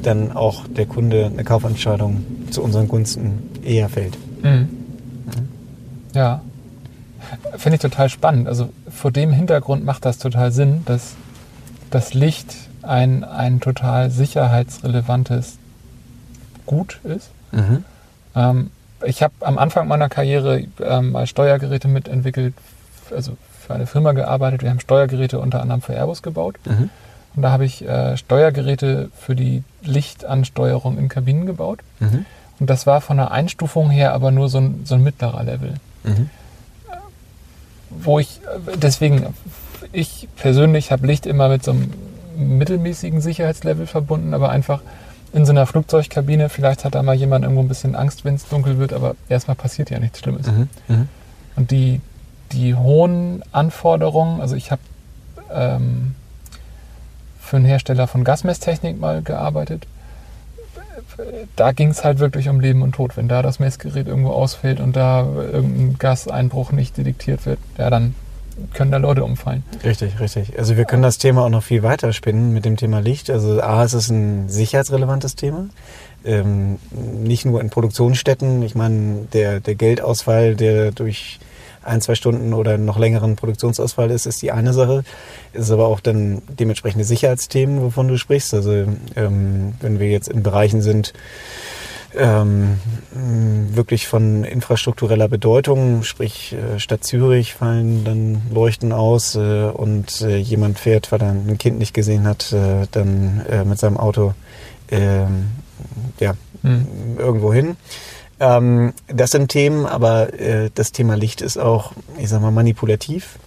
Dann 0.04 0.32
auch 0.32 0.67
der 0.67 0.86
Kunde 0.86 1.26
eine 1.26 1.43
Kaufentscheidung 1.43 2.26
zu 2.52 2.63
unseren 2.63 2.88
Gunsten 2.88 3.50
eher 3.63 3.89
fällt. 3.89 4.17
Mhm. 4.43 4.69
Ja, 6.13 6.41
finde 7.58 7.76
ich 7.76 7.82
total 7.82 8.10
spannend. 8.10 8.48
Also 8.48 8.69
vor 8.89 9.12
dem 9.12 9.32
Hintergrund 9.32 9.86
macht 9.86 10.06
das 10.06 10.17
total 10.17 10.52
Sinn, 10.52 10.84
dass 10.86 11.15
das 11.91 12.13
Licht 12.13 12.56
ein, 12.82 13.24
ein 13.24 13.60
total 13.60 14.10
sicherheitsrelevantes 14.10 15.58
Gut 16.65 17.00
ist. 17.04 17.30
Mhm. 17.52 17.84
Ähm, 18.36 18.72
ich 19.06 19.24
habe 19.24 19.34
am 19.41 19.58
Anfang 19.58 19.88
meiner 19.88 20.10
Karriere 20.10 20.65
ähm, 20.82 21.12
mal 21.12 21.26
Steuergeräte 21.26 21.88
mitentwickelt, 21.88 22.54
also 23.15 23.38
für 23.69 23.75
eine 23.75 23.86
Firma 23.86 24.13
gearbeitet. 24.13 24.63
Wir 24.63 24.71
haben 24.71 24.79
Steuergeräte 24.79 25.38
unter 25.39 25.62
anderem 25.62 25.82
für 25.82 25.93
Airbus 25.93 26.23
gebaut. 26.23 26.55
Mhm. 26.65 26.89
Und 27.36 27.43
da 27.43 27.51
habe 27.51 27.65
ich 27.65 27.88
äh, 27.88 28.17
Steuergeräte 28.17 29.12
für 29.15 29.36
die 29.36 29.63
Lichtansteuerung 29.84 30.97
in 30.97 31.08
Kabinen 31.08 31.45
gebaut. 31.45 31.82
Mhm. 31.99 32.25
Und 32.60 32.67
das 32.67 32.88
war 32.88 32.99
von 32.99 33.17
der 33.17 33.29
Einstufung 33.29 33.91
her 33.91 34.13
aber 34.13 34.32
nur 34.32 34.49
so 34.49 34.58
ein, 34.58 34.82
so 34.86 34.95
ein 34.95 35.03
mittlerer 35.03 35.43
Level. 35.43 35.75
Mhm. 36.03 36.32
Wo 37.91 38.17
ich, 38.17 38.41
deswegen, 38.75 39.36
ich 39.91 40.27
persönlich 40.36 40.91
habe 40.91 41.05
Licht 41.05 41.27
immer 41.27 41.47
mit 41.47 41.63
so 41.63 41.71
einem 41.71 41.93
mittelmäßigen 42.36 43.21
Sicherheitslevel 43.21 43.86
verbunden, 43.86 44.34
aber 44.34 44.49
einfach 44.49 44.82
in 45.32 45.45
so 45.45 45.51
einer 45.51 45.67
Flugzeugkabine, 45.67 46.49
vielleicht 46.49 46.86
hat 46.86 46.95
da 46.95 47.03
mal 47.03 47.13
jemand 47.13 47.43
irgendwo 47.43 47.62
ein 47.62 47.67
bisschen 47.67 47.95
Angst, 47.95 48.25
wenn 48.25 48.34
es 48.34 48.47
dunkel 48.47 48.79
wird, 48.79 48.93
aber 48.93 49.15
erstmal 49.29 49.55
passiert 49.55 49.91
ja 49.91 49.99
nichts 49.99 50.19
Schlimmes. 50.19 50.47
Mhm. 50.47 50.69
Mhm. 50.88 51.08
Und 51.55 51.69
die, 51.69 52.01
die 52.52 52.76
hohen 52.76 53.44
Anforderungen, 53.52 54.42
also 54.42 54.56
ich 54.56 54.72
habe 54.72 54.82
ähm, 55.52 56.16
für 57.40 57.58
einen 57.58 57.66
Hersteller 57.66 58.08
von 58.08 58.24
Gasmesstechnik 58.24 59.00
mal 59.00 59.22
gearbeitet. 59.22 59.88
Da 61.56 61.72
ging 61.72 61.90
es 61.90 62.04
halt 62.04 62.20
wirklich 62.20 62.48
um 62.48 62.60
Leben 62.60 62.82
und 62.82 62.94
Tod. 62.94 63.18
Wenn 63.18 63.28
da 63.28 63.42
das 63.42 63.60
Messgerät 63.60 64.08
irgendwo 64.08 64.30
ausfällt 64.30 64.80
und 64.80 64.96
da 64.96 65.24
irgendein 65.24 65.98
Gaseinbruch 65.98 66.72
nicht 66.72 66.98
detektiert 66.98 67.46
wird, 67.46 67.60
ja, 67.78 67.90
dann 67.90 68.16
können 68.74 68.92
da 68.92 68.98
Leute 68.98 69.24
umfallen. 69.24 69.64
Richtig, 69.84 70.20
richtig. 70.20 70.58
Also 70.58 70.78
wir 70.78 70.86
können 70.86 71.04
das 71.04 71.18
Thema 71.18 71.44
auch 71.46 71.50
noch 71.50 71.64
viel 71.64 71.84
weiter 71.84 72.14
spinnen 72.14 72.54
mit 72.54 72.66
dem 72.66 72.78
Thema 72.78 73.00
Licht. 73.00 73.30
Also 73.30 73.62
A, 73.62 73.84
es 73.84 73.94
ist 73.94 74.10
ein 74.10 74.50
sicherheitsrelevantes 74.50 75.36
Thema. 75.36 75.70
Ähm, 76.24 76.78
nicht 76.92 77.46
nur 77.46 77.62
in 77.62 77.70
Produktionsstätten. 77.70 78.62
Ich 78.64 78.76
meine, 78.76 79.28
der, 79.34 79.60
der 79.60 79.76
Geldausfall, 79.76 80.56
der 80.56 80.92
durch 80.92 81.40
ein, 81.84 82.02
zwei 82.02 82.15
Stunden 82.15 82.54
oder 82.54 82.78
noch 82.78 82.98
längeren 82.98 83.36
Produktionsausfall 83.36 84.12
ist, 84.12 84.26
ist 84.26 84.42
die 84.42 84.52
eine 84.52 84.74
Sache. 84.74 85.04
Es 85.54 85.65
ist 85.65 85.72
aber 85.72 85.88
auch 85.88 86.00
dann 86.00 86.42
dementsprechende 86.48 87.06
Sicherheitsthemen, 87.06 87.82
wovon 87.82 88.08
du 88.08 88.18
sprichst. 88.18 88.54
Also 88.54 88.86
ähm, 89.15 89.74
wenn 89.82 90.00
wir 90.00 90.10
jetzt 90.10 90.28
in 90.28 90.44
Bereichen 90.44 90.82
sind, 90.82 91.13
ähm, 92.15 92.80
wirklich 93.74 94.08
von 94.08 94.44
infrastruktureller 94.44 95.28
Bedeutung, 95.28 96.04
sprich 96.04 96.54
äh, 96.54 96.80
Stadt 96.80 97.04
Zürich 97.04 97.54
fallen 97.54 98.04
dann 98.04 98.42
Leuchten 98.52 98.92
aus 98.92 99.36
äh, 99.36 99.65
und 99.65 100.22
äh, 100.22 100.38
jemand 100.38 100.80
fährt, 100.80 101.12
weil 101.12 101.22
er 101.22 101.30
ein 101.30 101.58
Kind 101.58 101.78
nicht 101.78 101.94
gesehen 101.94 102.26
hat, 102.26 102.52
äh, 102.52 102.88
dann 102.92 103.46
äh, 103.48 103.63
mit 103.63 103.78
seinem 103.78 103.98
Auto 103.98 104.34
ähm, 104.89 105.52
ja, 106.20 106.34
hm. 106.63 106.88
irgendwo 107.18 107.54
hin. 107.54 107.78
Ähm, 108.39 108.93
das 109.08 109.32
sind 109.32 109.49
Themen, 109.49 109.86
aber 109.86 110.34
äh, 110.34 110.69
das 110.73 110.91
Thema 110.91 111.15
Licht 111.15 111.41
ist 111.41 111.58
auch, 111.58 111.93
ich 112.17 112.30
sag 112.30 112.41
mal, 112.41 112.52
manipulativ, 112.52 113.38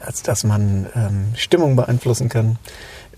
als 0.00 0.22
dass 0.22 0.44
man 0.44 0.86
ähm, 0.94 1.32
Stimmung 1.36 1.76
beeinflussen 1.76 2.28
kann. 2.28 2.58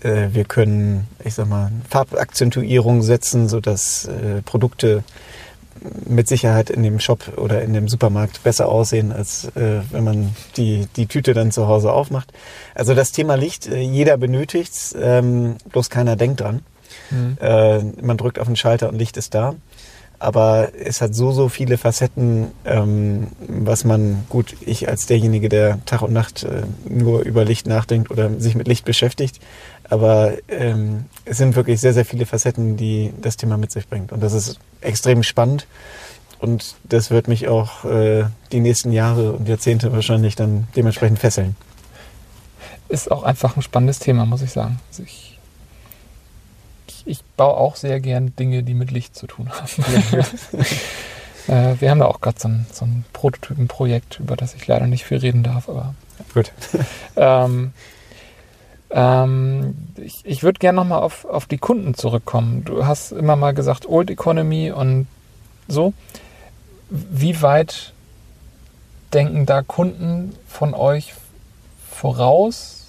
Äh, 0.01 0.29
wir 0.31 0.45
können, 0.45 1.07
ich 1.23 1.33
sag 1.33 1.47
mal, 1.47 1.71
Farbakzentuierung 1.89 3.01
setzen, 3.01 3.49
sodass 3.49 4.05
äh, 4.05 4.41
Produkte 4.43 5.03
mit 6.05 6.27
Sicherheit 6.27 6.69
in 6.69 6.83
dem 6.83 6.99
Shop 6.99 7.37
oder 7.37 7.61
in 7.61 7.73
dem 7.73 7.87
Supermarkt 7.87 8.43
besser 8.43 8.69
aussehen, 8.69 9.11
als 9.11 9.45
äh, 9.55 9.81
wenn 9.91 10.03
man 10.03 10.35
die, 10.57 10.87
die 10.95 11.07
Tüte 11.07 11.33
dann 11.33 11.51
zu 11.51 11.67
Hause 11.67 11.91
aufmacht. 11.91 12.31
Also 12.75 12.93
das 12.95 13.11
Thema 13.11 13.35
Licht, 13.35 13.67
äh, 13.67 13.79
jeder 13.79 14.17
benötigt 14.17 14.73
es, 14.73 14.95
ähm, 14.99 15.55
bloß 15.69 15.89
keiner 15.89 16.15
denkt 16.15 16.41
dran. 16.41 16.61
Mhm. 17.11 17.37
Äh, 17.39 17.79
man 18.01 18.17
drückt 18.17 18.39
auf 18.39 18.47
den 18.47 18.55
Schalter 18.55 18.89
und 18.89 18.97
Licht 18.97 19.17
ist 19.17 19.33
da. 19.33 19.55
Aber 20.19 20.69
es 20.77 20.99
hat 21.01 21.15
so, 21.15 21.31
so 21.31 21.47
viele 21.47 21.77
Facetten, 21.77 22.51
ähm, 22.65 23.27
was 23.47 23.85
man, 23.85 24.25
gut, 24.27 24.55
ich 24.59 24.89
als 24.89 25.05
derjenige, 25.05 25.47
der 25.47 25.83
Tag 25.85 26.01
und 26.01 26.11
Nacht 26.11 26.43
äh, 26.43 26.63
nur 26.87 27.21
über 27.21 27.45
Licht 27.45 27.67
nachdenkt 27.67 28.11
oder 28.11 28.29
sich 28.37 28.53
mit 28.55 28.67
Licht 28.67 28.83
beschäftigt, 28.83 29.39
aber 29.89 30.33
ähm, 30.49 31.05
es 31.23 31.37
sind 31.37 31.55
wirklich 31.55 31.79
sehr, 31.79 31.93
sehr 31.93 32.05
viele 32.05 32.25
Facetten, 32.25 32.75
die 32.75 33.13
das 33.21 33.37
Thema 33.37 33.57
mit 33.57 33.71
sich 33.71 33.87
bringt. 33.87 34.11
Und 34.11 34.21
das 34.21 34.33
ist 34.33 34.59
extrem 34.81 35.23
spannend. 35.23 35.67
Und 36.39 36.75
das 36.83 37.11
wird 37.11 37.27
mich 37.27 37.47
auch 37.47 37.85
äh, 37.85 38.25
die 38.51 38.59
nächsten 38.59 38.91
Jahre 38.91 39.33
und 39.33 39.47
Jahrzehnte 39.47 39.91
wahrscheinlich 39.91 40.35
dann 40.35 40.67
dementsprechend 40.75 41.19
fesseln. 41.19 41.55
Ist 42.87 43.11
auch 43.11 43.23
einfach 43.23 43.55
ein 43.55 43.61
spannendes 43.61 43.99
Thema, 43.99 44.25
muss 44.25 44.41
ich 44.41 44.51
sagen. 44.51 44.79
Also 44.89 45.03
ich, 45.03 45.38
ich, 47.09 47.23
baue 47.37 47.55
auch 47.55 47.75
sehr 47.75 47.99
gern 47.99 48.35
Dinge, 48.35 48.63
die 48.63 48.73
mit 48.73 48.91
Licht 48.91 49.15
zu 49.15 49.27
tun 49.27 49.49
haben. 49.49 50.23
äh, 51.47 51.75
wir 51.79 51.89
haben 51.91 51.99
da 51.99 52.05
auch 52.05 52.21
gerade 52.21 52.39
so 52.39 52.47
ein, 52.47 52.65
so 52.71 52.85
ein 52.85 53.05
Prototypenprojekt, 53.13 54.19
über 54.19 54.35
das 54.35 54.53
ich 54.53 54.67
leider 54.67 54.87
nicht 54.87 55.05
viel 55.05 55.17
reden 55.17 55.43
darf, 55.43 55.69
aber. 55.69 55.95
Gut. 56.33 56.51
ähm, 57.15 57.73
ähm, 58.91 59.75
ich 59.97 60.25
ich 60.25 60.43
würde 60.43 60.59
gerne 60.59 60.77
nochmal 60.77 61.01
auf, 61.01 61.25
auf 61.25 61.45
die 61.45 61.57
Kunden 61.57 61.93
zurückkommen. 61.93 62.63
Du 62.65 62.85
hast 62.85 63.11
immer 63.11 63.35
mal 63.35 63.53
gesagt, 63.53 63.87
Old 63.87 64.09
Economy 64.09 64.71
und 64.71 65.07
so. 65.67 65.93
Wie 66.89 67.41
weit 67.41 67.93
denken 69.13 69.45
da 69.45 69.61
Kunden 69.61 70.35
von 70.47 70.73
euch 70.73 71.13
voraus, 71.89 72.87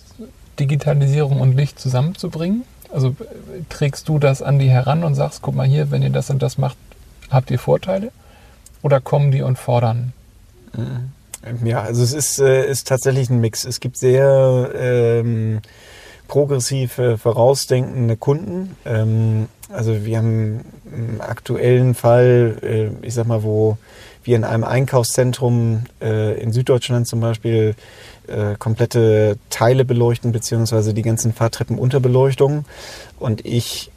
Digitalisierung 0.58 1.40
und 1.40 1.56
Licht 1.56 1.78
zusammenzubringen? 1.78 2.64
Also 2.92 3.14
trägst 3.68 4.08
du 4.08 4.18
das 4.18 4.42
an 4.42 4.58
die 4.58 4.68
heran 4.68 5.04
und 5.04 5.14
sagst, 5.14 5.42
guck 5.42 5.54
mal 5.54 5.66
hier, 5.66 5.90
wenn 5.90 6.02
ihr 6.02 6.10
das 6.10 6.30
und 6.30 6.42
das 6.42 6.58
macht, 6.58 6.76
habt 7.30 7.50
ihr 7.50 7.58
Vorteile? 7.58 8.10
Oder 8.82 9.00
kommen 9.00 9.30
die 9.30 9.42
und 9.42 9.58
fordern? 9.58 10.12
Ja, 11.64 11.82
also 11.82 12.02
es 12.02 12.12
ist, 12.12 12.38
äh, 12.38 12.68
ist 12.68 12.88
tatsächlich 12.88 13.30
ein 13.30 13.40
Mix. 13.40 13.64
Es 13.64 13.80
gibt 13.80 13.96
sehr 13.96 14.70
ähm, 14.74 15.60
progressive, 16.28 17.18
vorausdenkende 17.18 18.16
Kunden. 18.16 18.76
Ähm, 18.84 19.48
also 19.68 20.04
wir 20.04 20.18
haben 20.18 20.64
im 20.92 21.20
aktuellen 21.20 21.94
Fall, 21.94 22.56
äh, 22.62 23.06
ich 23.06 23.14
sag 23.14 23.26
mal, 23.26 23.42
wo 23.42 23.78
wir 24.24 24.36
in 24.36 24.44
einem 24.44 24.64
Einkaufszentrum 24.64 25.84
äh, 26.00 26.40
in 26.40 26.52
Süddeutschland 26.52 27.06
zum 27.06 27.20
Beispiel 27.20 27.74
äh, 28.28 28.56
komplette 28.58 29.38
Teile 29.50 29.84
beleuchten, 29.84 30.32
beziehungsweise 30.32 30.94
die 30.94 31.02
ganzen 31.02 31.32
Fahrtreppenunterbeleuchtungen. 31.32 32.64
Und 33.18 33.44
ich 33.44 33.90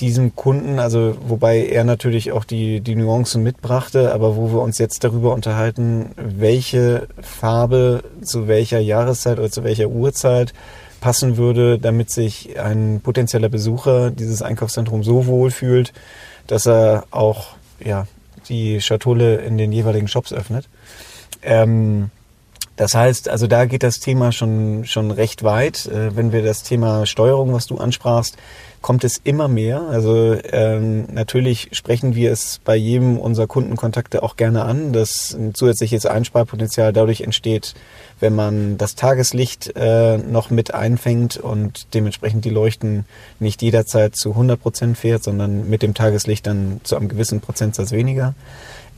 diesem 0.00 0.34
Kunden, 0.36 0.78
also 0.78 1.16
wobei 1.26 1.66
er 1.66 1.84
natürlich 1.84 2.32
auch 2.32 2.44
die, 2.44 2.80
die 2.80 2.96
Nuancen 2.96 3.42
mitbrachte, 3.42 4.12
aber 4.12 4.36
wo 4.36 4.52
wir 4.52 4.60
uns 4.60 4.78
jetzt 4.78 5.04
darüber 5.04 5.34
unterhalten, 5.34 6.10
welche 6.16 7.08
Farbe 7.20 8.04
zu 8.22 8.46
welcher 8.48 8.78
Jahreszeit 8.78 9.38
oder 9.38 9.50
zu 9.50 9.64
welcher 9.64 9.88
Uhrzeit 9.88 10.52
passen 11.00 11.36
würde, 11.36 11.78
damit 11.78 12.10
sich 12.10 12.58
ein 12.58 13.00
potenzieller 13.02 13.48
Besucher 13.48 14.10
dieses 14.10 14.42
Einkaufszentrum 14.42 15.02
so 15.02 15.26
wohl 15.26 15.50
fühlt, 15.50 15.92
dass 16.46 16.66
er 16.66 17.04
auch 17.10 17.56
ja, 17.84 18.06
die 18.48 18.80
Schatulle 18.80 19.36
in 19.36 19.58
den 19.58 19.72
jeweiligen 19.72 20.08
Shops 20.08 20.32
öffnet. 20.32 20.68
Ähm, 21.42 22.10
das 22.76 22.94
heißt, 22.94 23.28
also 23.28 23.46
da 23.46 23.66
geht 23.66 23.84
das 23.84 24.00
Thema 24.00 24.32
schon, 24.32 24.84
schon 24.84 25.10
recht 25.10 25.44
weit. 25.44 25.86
Äh, 25.86 26.16
wenn 26.16 26.32
wir 26.32 26.42
das 26.42 26.64
Thema 26.64 27.06
Steuerung, 27.06 27.52
was 27.52 27.66
du 27.66 27.78
ansprachst, 27.78 28.36
kommt 28.84 29.04
es 29.04 29.18
immer 29.22 29.48
mehr. 29.48 29.80
Also 29.82 30.36
ähm, 30.52 31.06
natürlich 31.12 31.70
sprechen 31.72 32.14
wir 32.14 32.32
es 32.32 32.60
bei 32.64 32.76
jedem 32.76 33.16
unserer 33.16 33.46
Kundenkontakte 33.46 34.22
auch 34.22 34.36
gerne 34.36 34.64
an, 34.64 34.92
dass 34.92 35.32
ein 35.32 35.54
zusätzliches 35.54 36.04
Einsparpotenzial 36.04 36.92
dadurch 36.92 37.22
entsteht, 37.22 37.74
wenn 38.20 38.34
man 38.34 38.76
das 38.76 38.94
Tageslicht 38.94 39.72
äh, 39.76 40.18
noch 40.18 40.50
mit 40.50 40.74
einfängt 40.74 41.36
und 41.36 41.94
dementsprechend 41.94 42.44
die 42.44 42.50
Leuchten 42.50 43.06
nicht 43.38 43.62
jederzeit 43.62 44.16
zu 44.16 44.32
100 44.32 44.60
Prozent 44.60 44.98
fährt, 44.98 45.22
sondern 45.22 45.70
mit 45.70 45.82
dem 45.82 45.94
Tageslicht 45.94 46.46
dann 46.46 46.80
zu 46.82 46.96
einem 46.96 47.08
gewissen 47.08 47.40
Prozentsatz 47.40 47.92
weniger. 47.92 48.34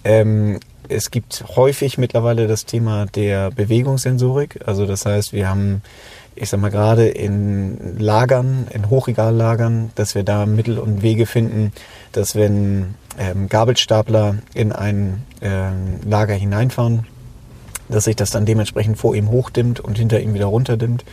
Ähm, 0.03 0.61
es 0.89 1.11
gibt 1.11 1.45
häufig 1.57 1.99
mittlerweile 1.99 2.47
das 2.47 2.65
Thema 2.65 3.07
der 3.07 3.51
Bewegungssensorik. 3.51 4.61
Also 4.67 4.87
das 4.87 5.07
heißt, 5.07 5.33
wir 5.33 5.49
haben 5.49 5.83
ich 6.37 6.51
sag 6.51 6.61
mal 6.61 6.71
gerade 6.71 7.09
in 7.09 7.99
Lagern, 7.99 8.67
in 8.71 8.91
Hochregallagern, 8.91 9.91
dass 9.95 10.15
wir 10.15 10.23
da 10.23 10.45
Mittel 10.45 10.79
und 10.79 11.03
Wege 11.03 11.25
finden, 11.27 11.73
dass 12.13 12.37
wenn 12.37 12.95
ähm, 13.19 13.49
Gabelstapler 13.49 14.37
in 14.53 14.73
ein 14.73 15.25
ähm, 15.41 16.01
Lager 16.05 16.35
hineinfahren, 16.35 17.07
dass 17.89 18.05
sich 18.05 18.17
das 18.17 18.31
dann 18.31 18.45
dementsprechend 18.45 18.99
vor 18.99 19.15
ihm 19.15 19.31
hochdimmt 19.31 19.81
und 19.81 19.97
hinter 19.97 20.21
ihm 20.21 20.35
wieder 20.35 20.47
runterdimmt, 20.47 21.05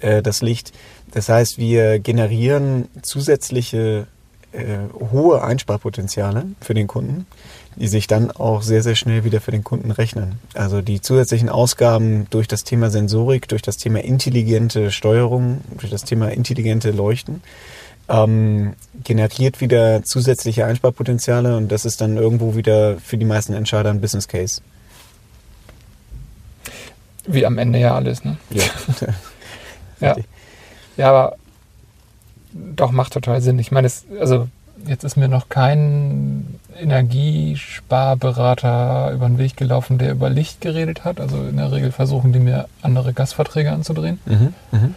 äh, 0.00 0.20
das 0.20 0.42
Licht. 0.42 0.72
Das 1.12 1.28
heißt, 1.28 1.58
wir 1.58 2.00
generieren 2.00 2.88
zusätzliche 3.02 4.08
äh, 4.52 4.78
hohe 5.12 5.42
Einsparpotenziale 5.42 6.46
für 6.60 6.74
den 6.74 6.88
Kunden, 6.88 7.26
die 7.76 7.88
sich 7.88 8.06
dann 8.06 8.30
auch 8.30 8.62
sehr, 8.62 8.82
sehr 8.82 8.94
schnell 8.94 9.24
wieder 9.24 9.40
für 9.40 9.50
den 9.50 9.62
Kunden 9.62 9.90
rechnen. 9.90 10.38
Also 10.54 10.80
die 10.80 11.00
zusätzlichen 11.00 11.48
Ausgaben 11.48 12.26
durch 12.30 12.48
das 12.48 12.64
Thema 12.64 12.90
Sensorik, 12.90 13.48
durch 13.48 13.62
das 13.62 13.76
Thema 13.76 14.02
intelligente 14.02 14.90
Steuerung, 14.90 15.60
durch 15.78 15.90
das 15.90 16.04
Thema 16.04 16.32
intelligente 16.32 16.90
Leuchten, 16.90 17.42
ähm, 18.08 18.74
generiert 19.04 19.60
wieder 19.60 20.02
zusätzliche 20.04 20.64
Einsparpotenziale 20.64 21.56
und 21.56 21.70
das 21.70 21.84
ist 21.84 22.00
dann 22.00 22.16
irgendwo 22.16 22.54
wieder 22.56 22.98
für 22.98 23.18
die 23.18 23.24
meisten 23.24 23.52
Entscheider 23.52 23.90
ein 23.90 24.00
Business 24.00 24.28
Case. 24.28 24.62
Wie 27.26 27.44
am 27.44 27.58
Ende 27.58 27.78
ja 27.78 27.94
alles, 27.94 28.24
ne? 28.24 28.36
Ja. 28.50 28.64
ja. 30.00 30.16
ja, 30.96 31.08
aber 31.08 31.36
doch 32.52 32.90
macht 32.90 33.12
total 33.12 33.40
Sinn. 33.40 33.58
Ich 33.58 33.70
meine, 33.70 33.86
es, 33.86 34.04
also 34.18 34.48
jetzt 34.86 35.04
ist 35.04 35.16
mir 35.16 35.28
noch 35.28 35.48
kein 35.48 36.58
Energiesparberater 36.78 39.12
über 39.12 39.26
den 39.26 39.38
Weg 39.38 39.56
gelaufen, 39.56 39.98
der 39.98 40.12
über 40.12 40.30
Licht 40.30 40.60
geredet 40.60 41.04
hat. 41.04 41.20
Also 41.20 41.46
in 41.46 41.56
der 41.56 41.72
Regel 41.72 41.90
versuchen 41.92 42.32
die 42.32 42.40
mir 42.40 42.68
andere 42.82 43.12
Gasverträge 43.12 43.72
anzudrehen. 43.72 44.20
Mhm, 44.26 44.54
mh. 44.72 44.90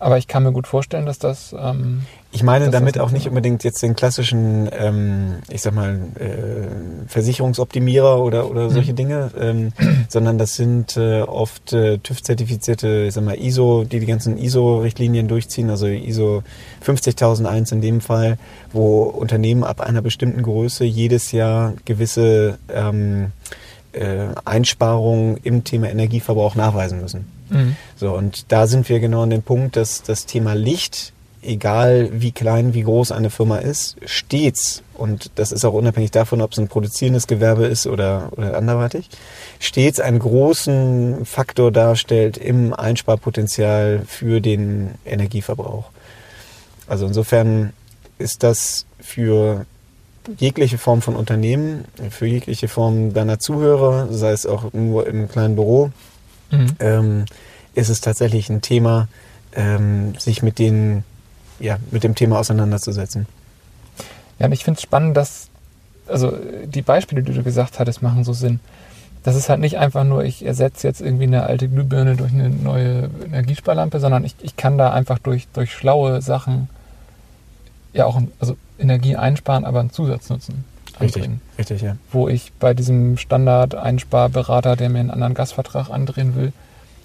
Aber 0.00 0.16
ich 0.16 0.28
kann 0.28 0.44
mir 0.44 0.52
gut 0.52 0.68
vorstellen, 0.68 1.06
dass 1.06 1.18
das. 1.18 1.54
Ähm, 1.58 2.02
ich 2.30 2.42
meine 2.42 2.70
damit 2.70 3.00
auch 3.00 3.10
nicht 3.10 3.26
unbedingt 3.26 3.64
jetzt 3.64 3.82
den 3.82 3.96
klassischen, 3.96 4.68
ähm, 4.72 5.36
ich 5.48 5.62
sag 5.62 5.74
mal, 5.74 5.98
äh, 6.20 7.08
Versicherungsoptimierer 7.08 8.22
oder, 8.22 8.48
oder 8.48 8.64
mhm. 8.64 8.70
solche 8.70 8.92
mhm. 8.92 8.96
Dinge, 8.96 9.30
ähm, 9.40 9.72
sondern 10.08 10.38
das 10.38 10.54
sind 10.54 10.96
äh, 10.96 11.22
oft 11.22 11.72
äh, 11.72 11.98
TÜV-zertifizierte, 11.98 13.06
ich 13.08 13.14
sag 13.14 13.24
mal, 13.24 13.36
ISO, 13.36 13.84
die 13.84 13.98
die 13.98 14.06
ganzen 14.06 14.38
ISO-Richtlinien 14.38 15.26
durchziehen, 15.26 15.70
also 15.70 15.86
ISO 15.86 16.44
50001 16.82 17.72
in 17.72 17.80
dem 17.80 18.00
Fall, 18.00 18.38
wo 18.72 19.02
Unternehmen 19.02 19.64
ab 19.64 19.80
einer 19.80 20.02
bestimmten 20.02 20.42
Größe 20.42 20.84
jedes 20.84 21.32
Jahr 21.32 21.72
gewisse 21.86 22.58
ähm, 22.72 23.32
äh, 23.92 24.26
Einsparungen 24.44 25.38
im 25.42 25.64
Thema 25.64 25.88
Energieverbrauch 25.88 26.54
nachweisen 26.54 27.00
müssen. 27.00 27.37
Mhm. 27.50 27.76
So, 27.96 28.12
und 28.14 28.50
da 28.52 28.66
sind 28.66 28.88
wir 28.88 29.00
genau 29.00 29.22
an 29.22 29.30
dem 29.30 29.42
Punkt, 29.42 29.76
dass 29.76 30.02
das 30.02 30.26
Thema 30.26 30.54
Licht, 30.54 31.12
egal 31.42 32.10
wie 32.12 32.32
klein, 32.32 32.74
wie 32.74 32.82
groß 32.82 33.12
eine 33.12 33.30
Firma 33.30 33.58
ist, 33.58 33.96
stets, 34.04 34.82
und 34.94 35.30
das 35.36 35.52
ist 35.52 35.64
auch 35.64 35.72
unabhängig 35.72 36.10
davon, 36.10 36.42
ob 36.42 36.52
es 36.52 36.58
ein 36.58 36.68
produzierendes 36.68 37.26
Gewerbe 37.26 37.66
ist 37.66 37.86
oder, 37.86 38.30
oder 38.32 38.56
anderweitig, 38.56 39.08
stets 39.60 40.00
einen 40.00 40.18
großen 40.18 41.24
Faktor 41.24 41.70
darstellt 41.70 42.36
im 42.36 42.74
Einsparpotenzial 42.74 44.02
für 44.06 44.40
den 44.40 44.94
Energieverbrauch. 45.04 45.90
Also 46.88 47.06
insofern 47.06 47.72
ist 48.18 48.42
das 48.42 48.86
für 49.00 49.66
jegliche 50.38 50.78
Form 50.78 51.02
von 51.02 51.16
Unternehmen, 51.16 51.84
für 52.10 52.26
jegliche 52.26 52.68
Form 52.68 53.14
deiner 53.14 53.38
Zuhörer, 53.38 54.08
sei 54.10 54.32
es 54.32 54.44
auch 54.44 54.72
nur 54.72 55.06
im 55.06 55.28
kleinen 55.28 55.54
Büro, 55.54 55.90
mhm. 56.50 56.66
ähm, 56.80 57.24
ist 57.74 57.88
es 57.88 58.00
tatsächlich 58.00 58.50
ein 58.50 58.60
Thema, 58.60 59.08
ähm, 59.54 60.14
sich 60.18 60.42
mit, 60.42 60.58
den, 60.58 61.04
ja, 61.58 61.78
mit 61.90 62.04
dem 62.04 62.14
Thema 62.14 62.38
auseinanderzusetzen. 62.38 63.26
Ja, 64.38 64.46
und 64.46 64.52
ich 64.52 64.64
finde 64.64 64.78
es 64.78 64.82
spannend, 64.82 65.16
dass, 65.16 65.48
also 66.06 66.36
die 66.64 66.82
Beispiele, 66.82 67.22
die 67.22 67.32
du 67.32 67.42
gesagt 67.42 67.78
hattest, 67.78 68.02
machen 68.02 68.24
so 68.24 68.32
Sinn. 68.32 68.60
Das 69.24 69.34
ist 69.34 69.48
halt 69.48 69.60
nicht 69.60 69.78
einfach 69.78 70.04
nur, 70.04 70.24
ich 70.24 70.44
ersetze 70.44 70.86
jetzt 70.86 71.00
irgendwie 71.00 71.24
eine 71.24 71.42
alte 71.42 71.68
Glühbirne 71.68 72.16
durch 72.16 72.32
eine 72.32 72.48
neue 72.48 73.10
Energiesparlampe, 73.26 74.00
sondern 74.00 74.24
ich, 74.24 74.36
ich 74.40 74.56
kann 74.56 74.78
da 74.78 74.92
einfach 74.92 75.18
durch, 75.18 75.48
durch 75.52 75.72
schlaue 75.72 76.22
Sachen 76.22 76.68
ja 77.92 78.06
auch 78.06 78.20
also 78.38 78.56
Energie 78.78 79.16
einsparen, 79.16 79.64
aber 79.64 79.80
einen 79.80 79.90
Zusatz 79.90 80.28
nutzen. 81.00 81.20
andrehen. 81.20 81.40
Richtig, 81.58 81.70
richtig, 81.70 81.88
ja. 81.88 81.96
Wo 82.12 82.28
ich 82.28 82.52
bei 82.58 82.74
diesem 82.74 83.16
Standard-Einsparberater, 83.16 84.76
der 84.76 84.88
mir 84.88 85.00
einen 85.00 85.10
anderen 85.10 85.34
Gasvertrag 85.34 85.90
andrehen 85.90 86.34
will, 86.36 86.52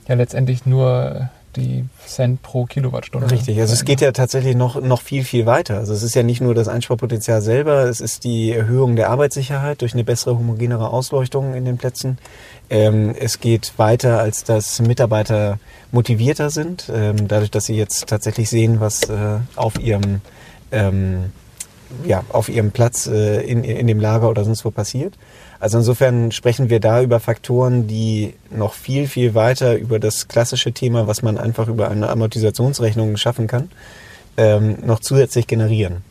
ja 0.08 0.15
letztendlich 0.15 0.65
nur 0.65 1.29
die 1.56 1.86
Cent 2.06 2.41
pro 2.41 2.65
Kilowattstunde. 2.65 3.29
Richtig, 3.29 3.60
also 3.60 3.73
es 3.73 3.86
geht 3.86 4.01
ja 4.01 4.12
tatsächlich 4.12 4.56
noch, 4.56 4.82
noch 4.82 5.01
viel, 5.01 5.23
viel 5.23 5.45
weiter. 5.45 5.77
Also 5.77 5.93
es 5.93 6.03
ist 6.03 6.15
ja 6.15 6.23
nicht 6.23 6.41
nur 6.41 6.56
das 6.56 6.67
Einsparpotenzial 6.67 7.41
selber, 7.41 7.84
es 7.84 8.01
ist 8.01 8.23
die 8.23 8.51
Erhöhung 8.51 8.95
der 8.95 9.10
Arbeitssicherheit 9.10 9.82
durch 9.82 9.93
eine 9.93 10.03
bessere, 10.03 10.38
homogenere 10.38 10.89
Ausleuchtung 10.89 11.53
in 11.53 11.65
den 11.65 11.77
Plätzen. 11.77 12.17
Ähm, 12.69 13.13
es 13.17 13.39
geht 13.39 13.73
weiter, 13.77 14.19
als 14.19 14.43
dass 14.43 14.82
Mitarbeiter 14.82 15.60
motivierter 15.91 16.49
sind, 16.49 16.91
ähm, 16.93 17.27
dadurch, 17.27 17.51
dass 17.51 17.65
sie 17.65 17.75
jetzt 17.75 18.08
tatsächlich 18.08 18.49
sehen, 18.49 18.79
was 18.79 19.03
äh, 19.10 19.38
auf 19.56 19.79
ihrem 19.79 20.21
ähm, 20.71 21.32
ja, 22.06 22.23
auf 22.29 22.49
ihrem 22.49 22.71
Platz 22.71 23.08
äh, 23.08 23.41
in, 23.41 23.63
in 23.63 23.88
dem 23.88 23.99
Lager 23.99 24.29
oder 24.29 24.43
sonst 24.43 24.65
wo 24.65 24.71
passiert. 24.71 25.13
Also 25.60 25.77
insofern 25.77 26.32
sprechen 26.32 26.69
wir 26.69 26.79
da 26.79 27.01
über 27.01 27.19
Faktoren, 27.19 27.88
die 27.88 28.34
noch 28.49 28.73
viel, 28.73 29.08
viel 29.08 29.34
weiter 29.34 29.77
über 29.77 29.99
das 29.99 30.27
klassische 30.27 30.73
Thema, 30.73 31.08
was 31.08 31.21
man 31.21 31.38
einfach 31.38 31.67
über 31.67 31.89
eine 31.89 32.10
Amortisationsrechnung 32.10 33.15
schaffen 33.17 33.47
kann, 33.47 33.69
ähm, 34.36 34.77
noch 34.86 34.99
zusätzlich 34.99 35.47
generieren. 35.47 36.03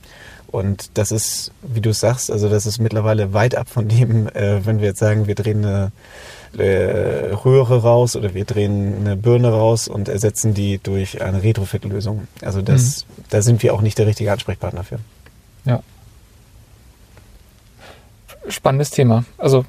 Und 0.53 0.99
das 0.99 1.13
ist, 1.13 1.51
wie 1.63 1.81
du 1.81 1.93
sagst, 1.93 2.31
also 2.31 2.49
das 2.49 2.67
ist 2.67 2.79
mittlerweile 2.79 3.33
weit 3.33 3.55
ab 3.55 3.69
von 3.69 3.89
dem, 3.89 4.29
äh, 4.29 4.65
wenn 4.65 4.81
wir 4.81 4.89
jetzt 4.89 5.01
sagen, 5.01 5.27
wir 5.27 5.35
drehen 5.35 5.65
eine 5.65 5.93
äh, 6.59 7.33
Röhre 7.35 7.83
raus 7.83 8.17
oder 8.17 8.35
wir 8.35 8.45
drehen 8.45 8.97
eine 9.01 9.17
Birne 9.17 9.51
raus 9.51 9.89
und 9.89 10.09
ersetzen 10.09 10.53
die 10.53 10.79
durch 10.79 11.23
eine 11.23 11.43
Retrofit-Lösung. 11.43 12.29
Also 12.43 12.61
das, 12.61 13.07
mhm. 13.07 13.25
da 13.31 13.43
sind 13.43 13.63
wir 13.63 13.73
auch 13.73 13.81
nicht 13.81 13.99
der 13.99 14.07
richtige 14.07 14.31
Ansprechpartner 14.31 14.85
für. 14.85 14.99
Ja. 15.65 15.83
Spannendes 18.49 18.91
Thema. 18.91 19.25
Also 19.39 19.65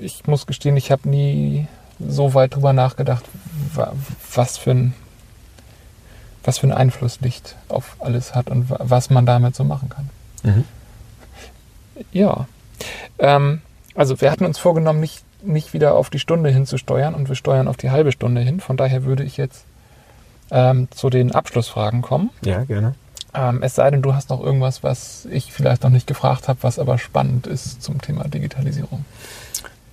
ich 0.00 0.26
muss 0.26 0.46
gestehen, 0.46 0.76
ich 0.76 0.90
habe 0.90 1.08
nie 1.08 1.66
so 1.98 2.34
weit 2.34 2.54
drüber 2.54 2.72
nachgedacht, 2.72 3.24
was 4.34 4.58
für 4.58 4.70
ein 4.70 4.94
was 6.42 6.58
für 6.58 6.64
einen 6.64 6.72
Einfluss 6.72 7.20
Licht 7.20 7.56
auf 7.68 7.96
alles 7.98 8.34
hat 8.34 8.48
und 8.48 8.66
was 8.70 9.10
man 9.10 9.26
damit 9.26 9.54
so 9.54 9.62
machen 9.62 9.90
kann. 9.90 10.08
Mhm. 10.42 10.64
Ja. 12.12 12.46
Ähm, 13.18 13.60
also 13.94 14.22
wir 14.22 14.30
hatten 14.30 14.46
uns 14.46 14.58
vorgenommen, 14.58 15.00
nicht 15.00 15.22
nicht 15.42 15.72
wieder 15.72 15.94
auf 15.94 16.10
die 16.10 16.18
Stunde 16.18 16.50
hinzusteuern 16.50 17.14
und 17.14 17.28
wir 17.28 17.36
steuern 17.36 17.68
auf 17.68 17.76
die 17.76 17.90
halbe 17.90 18.12
Stunde 18.12 18.40
hin. 18.40 18.60
Von 18.60 18.76
daher 18.76 19.04
würde 19.04 19.22
ich 19.22 19.36
jetzt 19.36 19.64
ähm, 20.50 20.88
zu 20.90 21.10
den 21.10 21.32
Abschlussfragen 21.32 22.02
kommen. 22.02 22.30
Ja, 22.42 22.64
gerne. 22.64 22.94
Ähm, 23.34 23.62
es 23.62 23.74
sei 23.74 23.90
denn, 23.90 24.02
du 24.02 24.14
hast 24.14 24.30
noch 24.30 24.42
irgendwas, 24.42 24.82
was 24.82 25.26
ich 25.30 25.52
vielleicht 25.52 25.82
noch 25.82 25.90
nicht 25.90 26.06
gefragt 26.06 26.48
habe, 26.48 26.58
was 26.62 26.78
aber 26.78 26.98
spannend 26.98 27.46
ist 27.46 27.82
zum 27.82 28.00
Thema 28.00 28.24
Digitalisierung. 28.28 29.04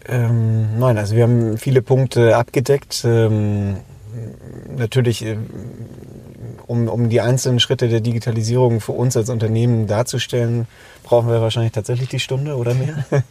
Ähm, 0.07 0.79
nein, 0.79 0.97
also 0.97 1.15
wir 1.15 1.23
haben 1.23 1.57
viele 1.57 1.81
Punkte 1.81 2.35
abgedeckt. 2.35 3.03
Ähm, 3.05 3.77
natürlich, 4.75 5.25
äh, 5.25 5.37
um, 6.65 6.87
um 6.87 7.09
die 7.09 7.21
einzelnen 7.21 7.59
Schritte 7.59 7.87
der 7.87 8.01
Digitalisierung 8.01 8.81
für 8.81 8.93
uns 8.93 9.15
als 9.15 9.29
Unternehmen 9.29 9.87
darzustellen, 9.87 10.67
brauchen 11.03 11.29
wir 11.29 11.41
wahrscheinlich 11.41 11.71
tatsächlich 11.71 12.09
die 12.09 12.19
Stunde 12.19 12.57
oder 12.57 12.73
mehr. 12.73 13.05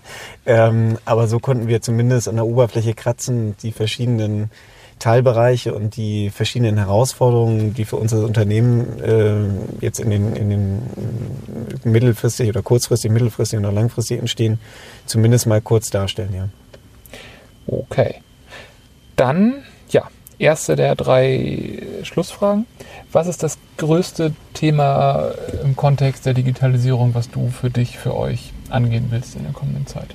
ähm, 0.46 0.98
aber 1.04 1.26
so 1.28 1.38
konnten 1.38 1.68
wir 1.68 1.82
zumindest 1.82 2.28
an 2.28 2.36
der 2.36 2.46
Oberfläche 2.46 2.94
kratzen, 2.94 3.56
die 3.62 3.72
verschiedenen 3.72 4.50
Teilbereiche 4.98 5.74
und 5.74 5.96
die 5.96 6.30
verschiedenen 6.30 6.78
Herausforderungen, 6.78 7.74
die 7.74 7.84
für 7.84 7.96
unser 7.96 8.24
Unternehmen 8.24 9.00
äh, 9.02 9.84
jetzt 9.84 10.00
in 10.00 10.10
den, 10.10 10.34
in 10.34 10.50
den 10.50 10.82
mittelfristig 11.84 12.48
oder 12.48 12.62
kurzfristig, 12.62 13.10
mittelfristig 13.10 13.58
oder 13.58 13.72
langfristig 13.72 14.18
entstehen, 14.18 14.58
zumindest 15.04 15.46
mal 15.46 15.60
kurz 15.60 15.90
darstellen, 15.90 16.34
ja. 16.34 16.48
Okay. 17.66 18.16
Dann, 19.16 19.64
ja, 19.90 20.08
erste 20.38 20.76
der 20.76 20.94
drei 20.94 21.82
Schlussfragen. 22.02 22.66
Was 23.12 23.26
ist 23.26 23.42
das 23.42 23.58
größte 23.76 24.34
Thema 24.54 25.32
im 25.62 25.76
Kontext 25.76 26.26
der 26.26 26.34
Digitalisierung, 26.34 27.14
was 27.14 27.30
du 27.30 27.48
für 27.48 27.70
dich, 27.70 27.98
für 27.98 28.16
euch 28.16 28.52
angehen 28.70 29.08
willst 29.10 29.36
in 29.36 29.42
der 29.42 29.52
kommenden 29.52 29.86
Zeit? 29.86 30.14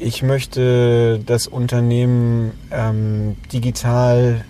Ich 0.00 0.22
möchte 0.22 1.18
das 1.26 1.48
Unternehmen 1.48 2.52
ähm, 2.70 3.36
digital 3.52 4.44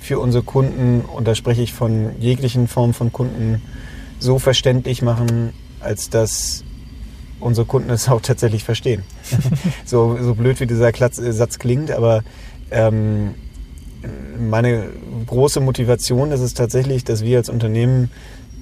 für 0.00 0.20
unsere 0.20 0.44
Kunden, 0.44 1.00
und 1.00 1.26
da 1.26 1.34
spreche 1.34 1.62
ich 1.62 1.72
von 1.72 2.10
jeglichen 2.20 2.68
Formen 2.68 2.94
von 2.94 3.12
Kunden, 3.12 3.60
so 4.20 4.38
verständlich 4.38 5.02
machen, 5.02 5.52
als 5.80 6.10
dass 6.10 6.62
unsere 7.40 7.66
Kunden 7.66 7.90
es 7.90 8.08
auch 8.08 8.20
tatsächlich 8.20 8.62
verstehen. 8.62 9.02
so, 9.84 10.16
so 10.22 10.34
blöd 10.34 10.60
wie 10.60 10.66
dieser 10.66 10.92
Satz 11.10 11.58
klingt, 11.58 11.90
aber 11.90 12.22
ähm, 12.70 13.34
meine 14.38 14.88
große 15.26 15.60
Motivation 15.60 16.30
ist 16.30 16.40
es 16.40 16.54
tatsächlich, 16.54 17.04
dass 17.04 17.22
wir 17.22 17.38
als 17.38 17.48
Unternehmen 17.48 18.10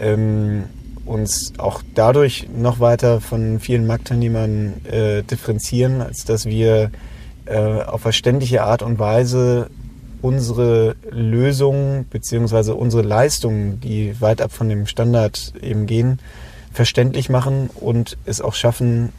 ähm, 0.01 0.65
uns 1.05 1.53
auch 1.59 1.83
dadurch 1.95 2.49
noch 2.57 2.81
weiter 2.81 3.21
von 3.21 3.61
vielen 3.61 3.87
Marktteilnehmern 3.87 4.85
äh, 4.87 5.23
differenzieren, 5.23 6.01
als 6.01 6.25
dass 6.25 6.47
wir 6.47 6.91
äh, 7.47 7.57
auf 7.57 8.03
verständliche 8.03 8.63
Art 8.63 8.83
und 8.83 8.99
Weise 8.99 9.71
unsere 10.21 10.95
Lösungen 11.11 12.07
beziehungsweise 12.09 12.75
unsere 12.75 13.03
Leistungen, 13.03 13.81
die 13.81 14.21
weit 14.21 14.41
ab 14.41 14.53
von 14.53 14.69
dem 14.69 14.87
Standard 14.87 15.53
eben 15.61 15.87
gehen, 15.87 16.21
verständlich 16.73 17.29
machen 17.29 17.69
und 17.75 18.17
es 18.25 18.41
auch 18.41 18.55
schaffen, 18.55 19.13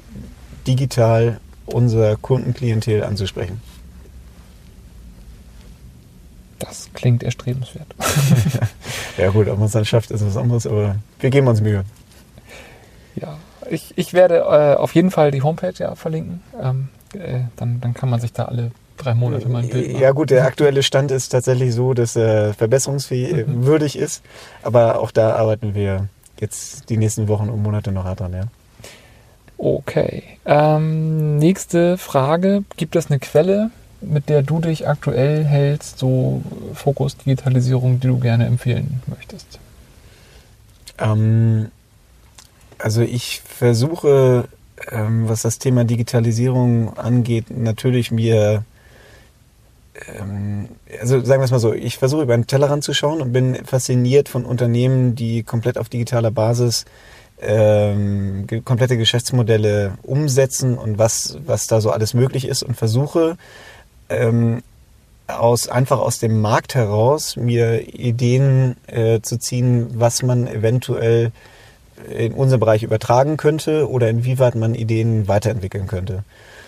digital 0.66 1.40
unser 1.66 2.16
Kundenklientel 2.16 3.04
anzusprechen. 3.04 3.62
Das 6.66 6.90
klingt 6.94 7.24
erstrebenswert. 7.24 7.88
ja 9.18 9.30
gut, 9.30 9.48
ob 9.50 9.58
man 9.58 9.66
es 9.66 9.74
dann 9.74 9.86
schafft, 9.86 10.12
ist 10.12 10.26
was 10.26 10.38
anderes, 10.38 10.66
aber 10.66 10.96
wir 11.20 11.30
geben 11.30 11.48
uns 11.48 11.62
Mühe. 11.62 11.84
Ja, 13.16 13.38
ich, 13.70 13.94
ich 13.98 14.14
werde 14.14 14.38
äh, 14.38 14.76
auf 14.76 14.96
jeden 14.96 15.12
Fall 15.12 15.32
die 15.32 15.42
Homepage 15.42 15.74
ja 15.78 15.96
verlinken. 15.96 16.42
Ähm, 16.62 16.90
äh, 17.14 17.42
dann, 17.56 17.82
dann 17.82 17.94
kann 17.94 18.10
man 18.10 18.20
sich 18.20 18.34
da 18.34 18.46
alle 18.46 18.72
drei 18.98 19.14
Monate 19.14 19.50
mal 19.50 19.64
ein 19.64 19.70
Bild 19.70 19.92
machen. 19.92 20.02
Ja 20.02 20.12
gut, 20.12 20.30
der 20.30 20.46
aktuelle 20.46 20.84
Stand 20.84 21.12
ist 21.12 21.30
tatsächlich 21.30 21.74
so, 21.74 21.94
dass 21.94 22.16
er 22.16 22.50
äh, 22.50 22.54
verbesserungswürdig 22.54 23.96
mhm. 23.96 24.04
ist. 24.04 24.24
Aber 24.62 25.00
auch 25.00 25.12
da 25.12 25.36
arbeiten 25.36 25.76
wir 25.76 26.08
jetzt 26.40 26.90
die 26.90 26.98
nächsten 26.98 27.28
Wochen 27.28 27.50
und 27.50 27.62
Monate 27.62 27.92
noch 27.92 28.12
dran, 28.16 28.34
ja. 28.34 28.44
Okay. 29.58 30.24
Ähm, 30.46 31.38
nächste 31.38 31.98
Frage. 31.98 32.64
Gibt 32.76 32.96
es 32.96 33.10
eine 33.10 33.20
Quelle, 33.20 33.72
mit 34.06 34.30
der 34.30 34.42
du 34.42 34.60
dich 34.60 34.88
aktuell 34.88 35.44
hältst, 35.44 36.00
so 36.00 36.42
Fokus 36.74 37.18
Digitalisierung, 37.18 38.00
die 38.00 38.08
du 38.08 38.20
gerne 38.20 38.46
empfehlen 38.46 39.02
möchtest? 39.08 39.60
Ähm, 41.00 41.72
also 42.78 43.02
ich 43.02 43.42
versuche, 43.42 44.46
ähm, 44.92 45.28
was 45.28 45.42
das 45.42 45.60
Thema 45.60 45.84
Digitalisierung 45.86 46.98
angeht, 46.98 47.46
natürlich 47.50 48.12
mir, 48.12 48.64
ähm, 50.20 50.70
also 51.00 51.24
sagen 51.24 51.42
wir 51.42 51.46
es 51.46 51.52
mal 51.52 51.60
so, 51.60 51.74
ich 51.74 51.98
versuche 51.98 52.24
über 52.24 52.36
den 52.36 52.48
Tellerrand 52.48 52.84
zu 52.84 52.94
schauen 52.94 53.22
und 53.22 53.32
bin 53.34 53.56
fasziniert 53.66 54.30
von 54.30 54.46
Unternehmen, 54.46 55.16
die 55.16 55.44
komplett 55.44 55.78
auf 55.78 55.90
digitaler 55.90 56.32
Basis 56.32 56.86
ähm, 57.42 58.48
komplette 58.64 58.98
Geschäftsmodelle 58.98 59.98
umsetzen 60.04 60.78
und 60.78 60.98
was, 60.98 61.38
was 61.46 61.68
da 61.68 61.82
so 61.82 61.92
alles 61.92 62.14
möglich 62.14 62.48
ist 62.48 62.64
und 62.64 62.76
versuche 62.76 63.38
ähm, 64.16 64.64
aus 65.28 65.68
einfach 65.70 66.00
aus 66.00 66.20
dem 66.20 66.42
Markt 66.42 66.76
heraus 66.76 67.36
mir 67.36 67.88
Ideen 67.88 68.76
äh, 68.88 69.22
zu 69.22 69.38
ziehen, 69.38 69.88
was 69.94 70.22
man 70.22 70.48
eventuell 70.48 71.32
in 72.10 72.34
unserem 72.34 72.60
Bereich 72.60 72.84
übertragen 72.84 73.38
könnte 73.38 73.90
oder 73.90 74.10
inwieweit 74.10 74.56
man 74.56 74.76
Ideen 74.76 75.28
weiterentwickeln 75.28 75.88
könnte. 75.88 76.24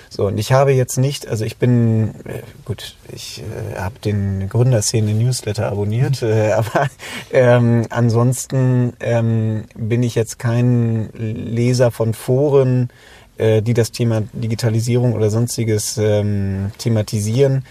So, 0.09 0.27
und 0.27 0.37
ich 0.37 0.53
habe 0.53 0.71
jetzt 0.71 0.97
nicht, 0.97 1.27
also 1.27 1.43
ich 1.43 1.57
bin, 1.57 2.11
äh, 2.25 2.41
gut, 2.63 2.95
ich 3.11 3.41
äh, 3.41 3.77
habe 3.77 3.99
den 3.99 4.47
Gründerszene 4.47 5.13
Newsletter 5.13 5.69
abonniert, 5.69 6.21
äh, 6.21 6.51
aber 6.53 6.87
ähm, 7.31 7.85
ansonsten 7.89 8.93
ähm, 9.01 9.65
bin 9.75 10.03
ich 10.03 10.15
jetzt 10.15 10.39
kein 10.39 11.09
Leser 11.13 11.91
von 11.91 12.13
Foren, 12.13 12.89
äh, 13.37 13.61
die 13.61 13.73
das 13.73 13.91
Thema 13.91 14.23
Digitalisierung 14.33 15.13
oder 15.13 15.29
sonstiges 15.29 15.97
ähm, 15.97 16.71
thematisieren. 16.77 17.65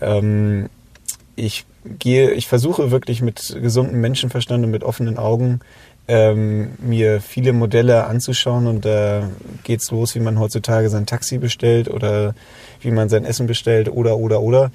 Ähm, 0.00 0.68
ich 1.36 1.64
gehe, 1.98 2.32
ich 2.32 2.48
versuche 2.48 2.90
wirklich 2.90 3.22
mit 3.22 3.56
gesundem 3.60 4.00
Menschenverstand 4.00 4.64
und 4.64 4.70
mit 4.70 4.84
offenen 4.84 5.18
Augen 5.18 5.60
ähm, 6.08 6.72
mir 6.78 7.20
viele 7.20 7.52
Modelle 7.52 8.04
anzuschauen 8.04 8.66
und 8.66 8.84
da 8.84 9.28
geht's 9.62 9.90
los, 9.90 10.14
wie 10.14 10.20
man 10.20 10.38
heutzutage 10.38 10.88
sein 10.88 11.06
Taxi 11.06 11.38
bestellt 11.38 11.88
oder 11.88 12.34
wie 12.80 12.90
man 12.90 13.08
sein 13.08 13.24
Essen 13.24 13.46
bestellt 13.46 13.88
oder 13.88 14.16
oder 14.16 14.40
oder 14.40 14.70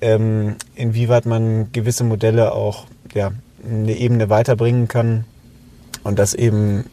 ähm, 0.00 0.56
inwieweit 0.74 1.26
man 1.26 1.70
gewisse 1.72 2.04
Modelle 2.04 2.52
auch 2.52 2.86
ja 3.14 3.32
eine 3.64 3.96
Ebene 3.96 4.30
weiterbringen 4.30 4.88
kann 4.88 5.24
Und 6.02 6.18
das 6.18 6.34
eben 6.34 6.84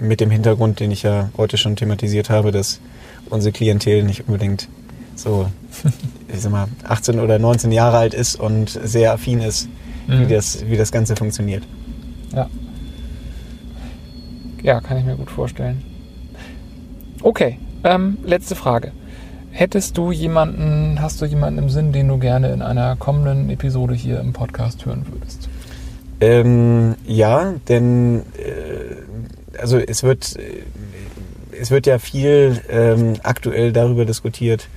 mit 0.00 0.20
dem 0.20 0.30
Hintergrund, 0.30 0.80
den 0.80 0.90
ich 0.90 1.02
ja 1.02 1.30
heute 1.36 1.56
schon 1.56 1.76
thematisiert 1.76 2.28
habe, 2.30 2.50
dass 2.50 2.80
unsere 3.30 3.52
Klientel 3.52 4.02
nicht 4.02 4.28
unbedingt 4.28 4.68
so, 5.14 5.46
ich 6.28 6.40
sag 6.40 6.52
mal, 6.52 6.68
18 6.84 7.20
oder 7.20 7.38
19 7.38 7.72
Jahre 7.72 7.98
alt 7.98 8.14
ist 8.14 8.38
und 8.38 8.68
sehr 8.68 9.12
affin 9.12 9.40
ist, 9.40 9.68
mhm. 10.06 10.28
wie, 10.28 10.34
das, 10.34 10.66
wie 10.66 10.76
das 10.76 10.92
Ganze 10.92 11.16
funktioniert. 11.16 11.64
Ja. 12.34 12.48
Ja, 14.62 14.80
kann 14.80 14.98
ich 14.98 15.04
mir 15.04 15.16
gut 15.16 15.30
vorstellen. 15.30 15.82
Okay, 17.22 17.58
ähm, 17.84 18.18
letzte 18.24 18.54
Frage. 18.54 18.92
Hättest 19.52 19.98
du 19.98 20.12
jemanden, 20.12 21.00
hast 21.00 21.20
du 21.20 21.26
jemanden 21.26 21.58
im 21.58 21.70
Sinn, 21.70 21.92
den 21.92 22.08
du 22.08 22.18
gerne 22.18 22.52
in 22.52 22.62
einer 22.62 22.96
kommenden 22.96 23.50
Episode 23.50 23.94
hier 23.94 24.20
im 24.20 24.32
Podcast 24.32 24.86
hören 24.86 25.06
würdest? 25.10 25.48
Ähm, 26.20 26.96
ja, 27.06 27.54
denn 27.68 28.22
äh, 28.36 29.58
also 29.58 29.78
es 29.78 30.02
wird 30.02 30.36
äh, 30.36 30.62
es 31.60 31.70
wird 31.70 31.86
ja 31.86 31.98
viel 31.98 32.62
ähm, 32.70 33.14
aktuell 33.22 33.72
darüber 33.72 34.04
diskutiert, 34.06 34.68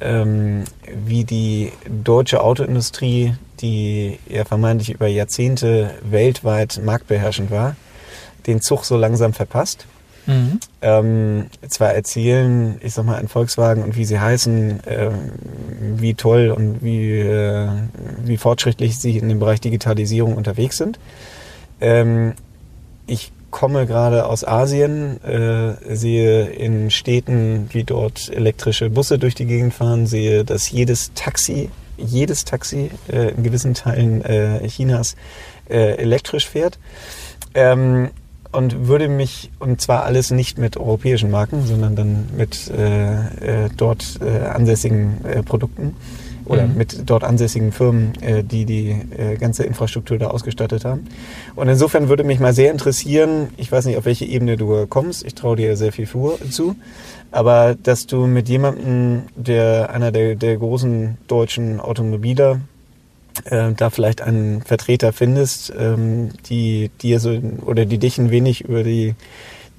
ähm, 0.00 0.64
wie 1.06 1.24
die 1.24 1.72
deutsche 1.88 2.42
Autoindustrie, 2.42 3.34
die 3.60 4.18
ja 4.28 4.44
vermeintlich 4.44 4.90
über 4.90 5.06
Jahrzehnte 5.06 5.92
weltweit 6.02 6.80
marktbeherrschend 6.84 7.50
war, 7.50 7.76
den 8.46 8.60
Zug 8.60 8.84
so 8.84 8.96
langsam 8.96 9.32
verpasst. 9.32 9.86
Mhm. 10.26 10.60
Ähm, 10.82 11.46
zwar 11.68 11.94
erzählen, 11.94 12.78
ich 12.82 12.94
sag 12.94 13.04
mal, 13.04 13.18
ein 13.18 13.28
Volkswagen 13.28 13.82
und 13.82 13.96
wie 13.96 14.04
sie 14.04 14.18
heißen, 14.18 14.84
äh, 14.84 15.10
wie 15.96 16.14
toll 16.14 16.50
und 16.50 16.82
wie, 16.82 17.18
äh, 17.20 17.68
wie 18.24 18.36
fortschrittlich 18.36 18.98
sie 18.98 19.18
in 19.18 19.28
dem 19.28 19.38
Bereich 19.38 19.60
Digitalisierung 19.60 20.36
unterwegs 20.36 20.76
sind. 20.76 20.98
Ähm, 21.80 22.34
ich 23.06 23.32
komme 23.50 23.86
gerade 23.86 24.26
aus 24.26 24.44
Asien, 24.44 25.22
äh, 25.24 25.94
sehe 25.94 26.46
in 26.46 26.90
Städten, 26.90 27.68
wie 27.72 27.84
dort 27.84 28.28
elektrische 28.28 28.90
Busse 28.90 29.18
durch 29.18 29.34
die 29.34 29.46
Gegend 29.46 29.72
fahren, 29.72 30.06
sehe, 30.06 30.44
dass 30.44 30.70
jedes 30.70 31.12
Taxi, 31.14 31.70
jedes 31.96 32.44
Taxi 32.44 32.90
äh, 33.10 33.30
in 33.30 33.42
gewissen 33.42 33.74
Teilen 33.74 34.22
äh, 34.22 34.66
Chinas 34.68 35.16
äh, 35.70 35.94
elektrisch 35.96 36.48
fährt. 36.48 36.78
Ähm, 37.54 38.10
und 38.56 38.88
würde 38.88 39.08
mich, 39.08 39.50
und 39.58 39.82
zwar 39.82 40.04
alles 40.04 40.30
nicht 40.30 40.56
mit 40.56 40.78
europäischen 40.78 41.30
Marken, 41.30 41.66
sondern 41.66 41.94
dann 41.94 42.28
mit 42.36 42.70
äh, 42.70 43.64
äh, 43.64 43.68
dort 43.76 44.18
äh, 44.22 44.46
ansässigen 44.46 45.22
äh, 45.24 45.42
Produkten 45.42 45.94
oder 46.46 46.66
mhm. 46.66 46.76
mit 46.76 47.10
dort 47.10 47.22
ansässigen 47.22 47.70
Firmen, 47.70 48.14
äh, 48.22 48.42
die 48.42 48.64
die 48.64 48.90
äh, 48.90 49.36
ganze 49.36 49.64
Infrastruktur 49.64 50.16
da 50.16 50.28
ausgestattet 50.28 50.86
haben. 50.86 51.06
Und 51.54 51.68
insofern 51.68 52.08
würde 52.08 52.24
mich 52.24 52.40
mal 52.40 52.54
sehr 52.54 52.72
interessieren, 52.72 53.48
ich 53.58 53.70
weiß 53.70 53.84
nicht, 53.84 53.98
auf 53.98 54.06
welche 54.06 54.24
Ebene 54.24 54.56
du 54.56 54.86
kommst, 54.86 55.26
ich 55.26 55.34
traue 55.34 55.56
dir 55.56 55.76
sehr 55.76 55.92
viel 55.92 56.06
vor, 56.06 56.38
zu, 56.50 56.76
aber 57.30 57.74
dass 57.74 58.06
du 58.06 58.26
mit 58.26 58.48
jemandem, 58.48 59.24
der 59.36 59.90
einer 59.90 60.12
der, 60.12 60.34
der 60.34 60.56
großen 60.56 61.18
deutschen 61.26 61.78
Automobiler 61.78 62.60
äh, 63.44 63.72
da 63.72 63.90
vielleicht 63.90 64.22
einen 64.22 64.62
Vertreter 64.62 65.12
findest, 65.12 65.72
ähm, 65.78 66.30
die 66.48 66.90
dir 67.02 67.20
so 67.20 67.30
oder 67.64 67.86
die 67.86 67.98
dich 67.98 68.18
ein 68.18 68.30
wenig 68.30 68.62
über 68.62 68.82
die 68.82 69.14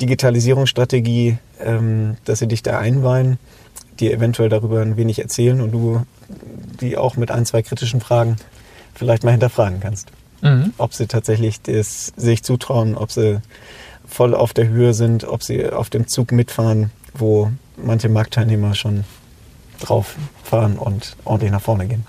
Digitalisierungsstrategie, 0.01 1.37
ähm, 1.59 2.17
dass 2.25 2.39
sie 2.39 2.47
dich 2.47 2.63
da 2.63 2.77
einweihen, 2.79 3.39
dir 3.99 4.13
eventuell 4.13 4.49
darüber 4.49 4.81
ein 4.81 4.97
wenig 4.97 5.19
erzählen 5.19 5.61
und 5.61 5.71
du 5.71 6.03
die 6.81 6.97
auch 6.97 7.17
mit 7.17 7.31
ein, 7.31 7.45
zwei 7.45 7.61
kritischen 7.61 8.01
Fragen 8.01 8.35
vielleicht 8.93 9.23
mal 9.23 9.31
hinterfragen 9.31 9.79
kannst. 9.79 10.09
Mhm. 10.41 10.73
Ob 10.77 10.93
sie 10.93 11.07
tatsächlich 11.07 11.61
das 11.61 12.13
sich 12.15 12.43
zutrauen, 12.43 12.95
ob 12.95 13.11
sie 13.11 13.41
voll 14.07 14.35
auf 14.35 14.53
der 14.53 14.67
Höhe 14.67 14.93
sind, 14.93 15.23
ob 15.23 15.43
sie 15.43 15.69
auf 15.69 15.89
dem 15.89 16.07
Zug 16.07 16.31
mitfahren, 16.31 16.91
wo 17.13 17.51
manche 17.75 18.09
Marktteilnehmer 18.09 18.75
schon 18.75 19.03
drauf 19.79 20.15
fahren 20.43 20.77
und 20.77 21.15
ordentlich 21.23 21.51
nach 21.51 21.61
vorne 21.61 21.87
gehen. 21.87 22.05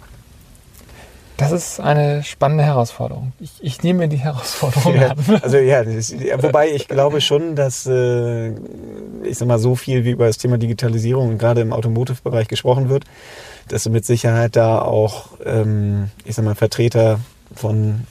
Das 1.39 1.53
ist 1.53 1.79
eine 1.79 2.25
spannende 2.25 2.65
Herausforderung. 2.65 3.33
Ich, 3.39 3.53
ich 3.61 3.83
nehme 3.85 4.01
mir 4.01 4.09
die 4.09 4.17
Herausforderung 4.17 4.97
ja, 4.97 5.13
an. 5.13 5.19
Also 5.41 5.59
ja, 5.59 5.83
ist, 5.83 6.13
wobei 6.43 6.73
ich 6.73 6.89
glaube 6.89 7.21
schon, 7.21 7.55
dass 7.55 7.87
äh, 7.87 8.49
ich 9.23 9.39
sag 9.39 9.47
mal 9.47 9.61
so 9.61 9.77
viel 9.77 10.05
wie 10.05 10.11
über 10.11 10.27
das 10.27 10.39
Thema 10.39 10.59
Digitalisierung 10.59 11.39
gerade 11.39 11.61
im 11.61 11.73
Automotive-Bereich 11.73 12.49
gesprochen 12.49 12.89
wird, 12.89 13.05
dass 13.69 13.85
du 13.85 13.91
mit 13.91 14.05
Sicherheit 14.05 14.57
da 14.57 14.83
auch, 14.83 15.29
ähm, 15.47 16.11
ich 16.25 16.35
sag 16.35 16.45
mal, 16.45 16.57
Vertreter 16.57 17.21
von 17.55 18.05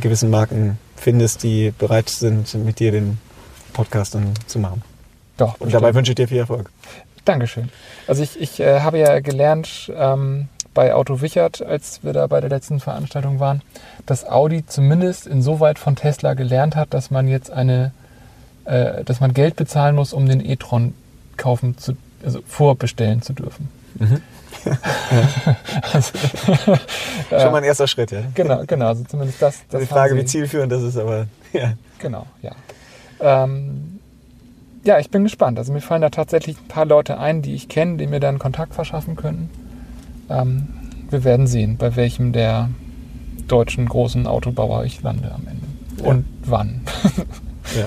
gewissen 0.00 0.30
Marken 0.30 0.78
findest, 0.94 1.42
die 1.42 1.72
bereit 1.76 2.10
sind, 2.10 2.54
mit 2.64 2.78
dir 2.78 2.92
den 2.92 3.18
Podcast 3.72 4.14
dann 4.14 4.34
zu 4.46 4.60
machen. 4.60 4.82
Doch. 5.36 5.60
Und 5.60 5.74
dabei 5.74 5.94
wünsche 5.96 6.12
ich 6.12 6.16
dir 6.16 6.28
viel 6.28 6.38
Erfolg. 6.38 6.70
Dankeschön. 7.24 7.70
Also 8.06 8.22
ich, 8.22 8.40
ich 8.40 8.60
äh, 8.60 8.80
habe 8.80 8.98
ja 8.98 9.18
gelernt, 9.18 9.90
ähm, 9.96 10.48
bei 10.74 10.94
Auto 10.94 11.20
Wichert, 11.20 11.62
als 11.62 12.02
wir 12.04 12.12
da 12.12 12.26
bei 12.26 12.40
der 12.40 12.50
letzten 12.50 12.80
Veranstaltung 12.80 13.40
waren, 13.40 13.62
dass 14.06 14.26
Audi 14.26 14.64
zumindest 14.66 15.26
insoweit 15.26 15.78
von 15.78 15.96
Tesla 15.96 16.34
gelernt 16.34 16.76
hat, 16.76 16.94
dass 16.94 17.10
man 17.10 17.28
jetzt 17.28 17.50
eine, 17.50 17.92
äh, 18.64 19.04
dass 19.04 19.20
man 19.20 19.34
Geld 19.34 19.56
bezahlen 19.56 19.96
muss, 19.96 20.12
um 20.12 20.26
den 20.26 20.44
e-tron 20.44 20.94
kaufen 21.36 21.76
zu, 21.76 21.96
also 22.24 22.40
vorbestellen 22.46 23.22
zu 23.22 23.32
dürfen. 23.32 23.68
Mhm. 23.98 24.22
also, 25.92 26.18
Schon 27.30 27.52
mal 27.52 27.58
ein 27.58 27.64
erster 27.64 27.88
Schritt, 27.88 28.10
ja. 28.10 28.22
Genau, 28.34 28.62
genau. 28.66 28.88
Also 28.88 29.04
zumindest 29.04 29.40
das. 29.40 29.60
das 29.70 29.80
die 29.80 29.86
Frage, 29.86 30.16
wie 30.16 30.24
zielführend 30.24 30.70
das 30.70 30.82
ist, 30.82 30.96
aber 30.96 31.26
ja. 31.52 31.72
Genau, 31.98 32.26
ja. 32.42 32.52
Ähm, 33.20 34.00
ja, 34.84 34.98
ich 34.98 35.10
bin 35.10 35.24
gespannt. 35.24 35.58
Also 35.58 35.72
mir 35.72 35.80
fallen 35.80 36.02
da 36.02 36.10
tatsächlich 36.10 36.58
ein 36.58 36.68
paar 36.68 36.86
Leute 36.86 37.18
ein, 37.18 37.42
die 37.42 37.54
ich 37.54 37.68
kenne, 37.68 37.96
die 37.96 38.06
mir 38.06 38.20
dann 38.20 38.38
Kontakt 38.38 38.74
verschaffen 38.74 39.16
können. 39.16 39.50
Ähm, 40.30 40.68
wir 41.10 41.24
werden 41.24 41.46
sehen, 41.46 41.76
bei 41.76 41.96
welchem 41.96 42.32
der 42.32 42.70
deutschen 43.48 43.86
großen 43.86 44.26
Autobauer 44.26 44.84
ich 44.84 45.02
lande 45.02 45.32
am 45.32 45.46
Ende. 45.46 45.66
Ja. 45.98 46.08
Und 46.08 46.24
wann. 46.44 46.82
ja. 47.76 47.86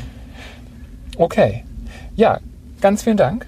Okay. 1.17 1.63
Ja, 2.15 2.39
ganz 2.81 3.03
vielen 3.03 3.17
Dank, 3.17 3.47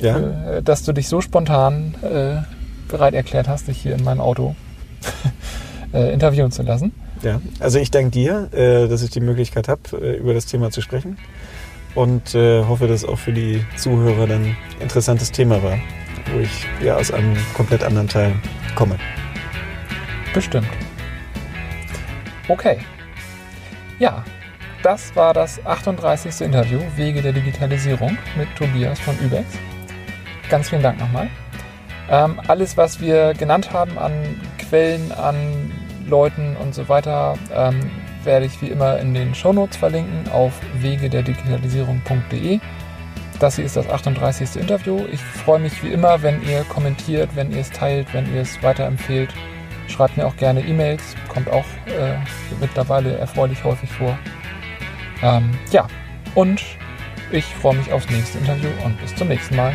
ja. 0.00 0.14
für, 0.14 0.56
äh, 0.56 0.62
dass 0.62 0.84
du 0.84 0.92
dich 0.92 1.08
so 1.08 1.20
spontan 1.20 1.94
äh, 2.02 2.42
bereit 2.88 3.14
erklärt 3.14 3.46
hast, 3.46 3.68
dich 3.68 3.78
hier 3.78 3.94
in 3.94 4.02
meinem 4.02 4.20
Auto 4.20 4.56
äh, 5.92 6.12
interviewen 6.12 6.50
zu 6.50 6.62
lassen. 6.62 6.92
Ja, 7.22 7.40
also 7.60 7.78
ich 7.78 7.90
danke 7.90 8.10
dir, 8.10 8.48
äh, 8.52 8.88
dass 8.88 9.02
ich 9.02 9.10
die 9.10 9.20
Möglichkeit 9.20 9.68
habe, 9.68 9.82
äh, 10.00 10.16
über 10.16 10.32
das 10.32 10.46
Thema 10.46 10.70
zu 10.70 10.80
sprechen 10.80 11.18
und 11.94 12.34
äh, 12.34 12.64
hoffe, 12.64 12.88
dass 12.88 13.02
es 13.02 13.08
auch 13.08 13.18
für 13.18 13.32
die 13.32 13.62
Zuhörer 13.76 14.26
dann 14.26 14.44
ein 14.44 14.56
interessantes 14.80 15.30
Thema 15.30 15.62
war 15.62 15.78
wo 16.32 16.40
ich 16.40 16.66
ja 16.82 16.96
aus 16.96 17.10
einem 17.12 17.36
komplett 17.54 17.82
anderen 17.84 18.08
Teil 18.08 18.34
komme. 18.74 18.96
Bestimmt. 20.34 20.68
Okay. 22.48 22.78
Ja, 23.98 24.24
das 24.82 25.14
war 25.14 25.34
das 25.34 25.64
38. 25.64 26.40
Interview 26.40 26.80
Wege 26.96 27.20
der 27.20 27.32
Digitalisierung 27.32 28.16
mit 28.36 28.48
Tobias 28.56 28.98
von 28.98 29.18
Übex. 29.18 29.46
Ganz 30.48 30.70
vielen 30.70 30.82
Dank 30.82 30.98
nochmal. 30.98 31.28
Ähm, 32.08 32.40
alles, 32.48 32.76
was 32.76 33.00
wir 33.00 33.34
genannt 33.34 33.72
haben 33.72 33.98
an 33.98 34.12
Quellen, 34.58 35.12
an 35.12 35.70
Leuten 36.08 36.56
und 36.56 36.74
so 36.74 36.88
weiter, 36.88 37.34
ähm, 37.54 37.90
werde 38.24 38.46
ich 38.46 38.60
wie 38.60 38.68
immer 38.68 38.98
in 38.98 39.14
den 39.14 39.34
Shownotes 39.34 39.76
verlinken 39.76 40.30
auf 40.32 40.52
wegederdigitalisierung.de. 40.80 42.58
Das 43.40 43.56
hier 43.56 43.64
ist 43.64 43.74
das 43.74 43.88
38. 43.88 44.56
Interview. 44.56 45.06
Ich 45.10 45.20
freue 45.22 45.58
mich 45.58 45.82
wie 45.82 45.88
immer, 45.88 46.22
wenn 46.22 46.42
ihr 46.46 46.62
kommentiert, 46.64 47.30
wenn 47.34 47.50
ihr 47.50 47.62
es 47.62 47.70
teilt, 47.70 48.12
wenn 48.12 48.32
ihr 48.34 48.42
es 48.42 48.62
weiterempfehlt. 48.62 49.30
Schreibt 49.88 50.18
mir 50.18 50.26
auch 50.26 50.36
gerne 50.36 50.60
E-Mails, 50.60 51.02
kommt 51.28 51.48
auch 51.48 51.64
äh, 51.86 52.18
mittlerweile 52.60 53.16
erfreulich 53.16 53.64
häufig 53.64 53.90
vor. 53.90 54.16
Ähm, 55.22 55.50
ja, 55.72 55.86
und 56.34 56.62
ich 57.32 57.46
freue 57.46 57.76
mich 57.76 57.90
aufs 57.90 58.10
nächste 58.10 58.38
Interview 58.38 58.68
und 58.84 59.00
bis 59.00 59.16
zum 59.16 59.28
nächsten 59.28 59.56
Mal. 59.56 59.72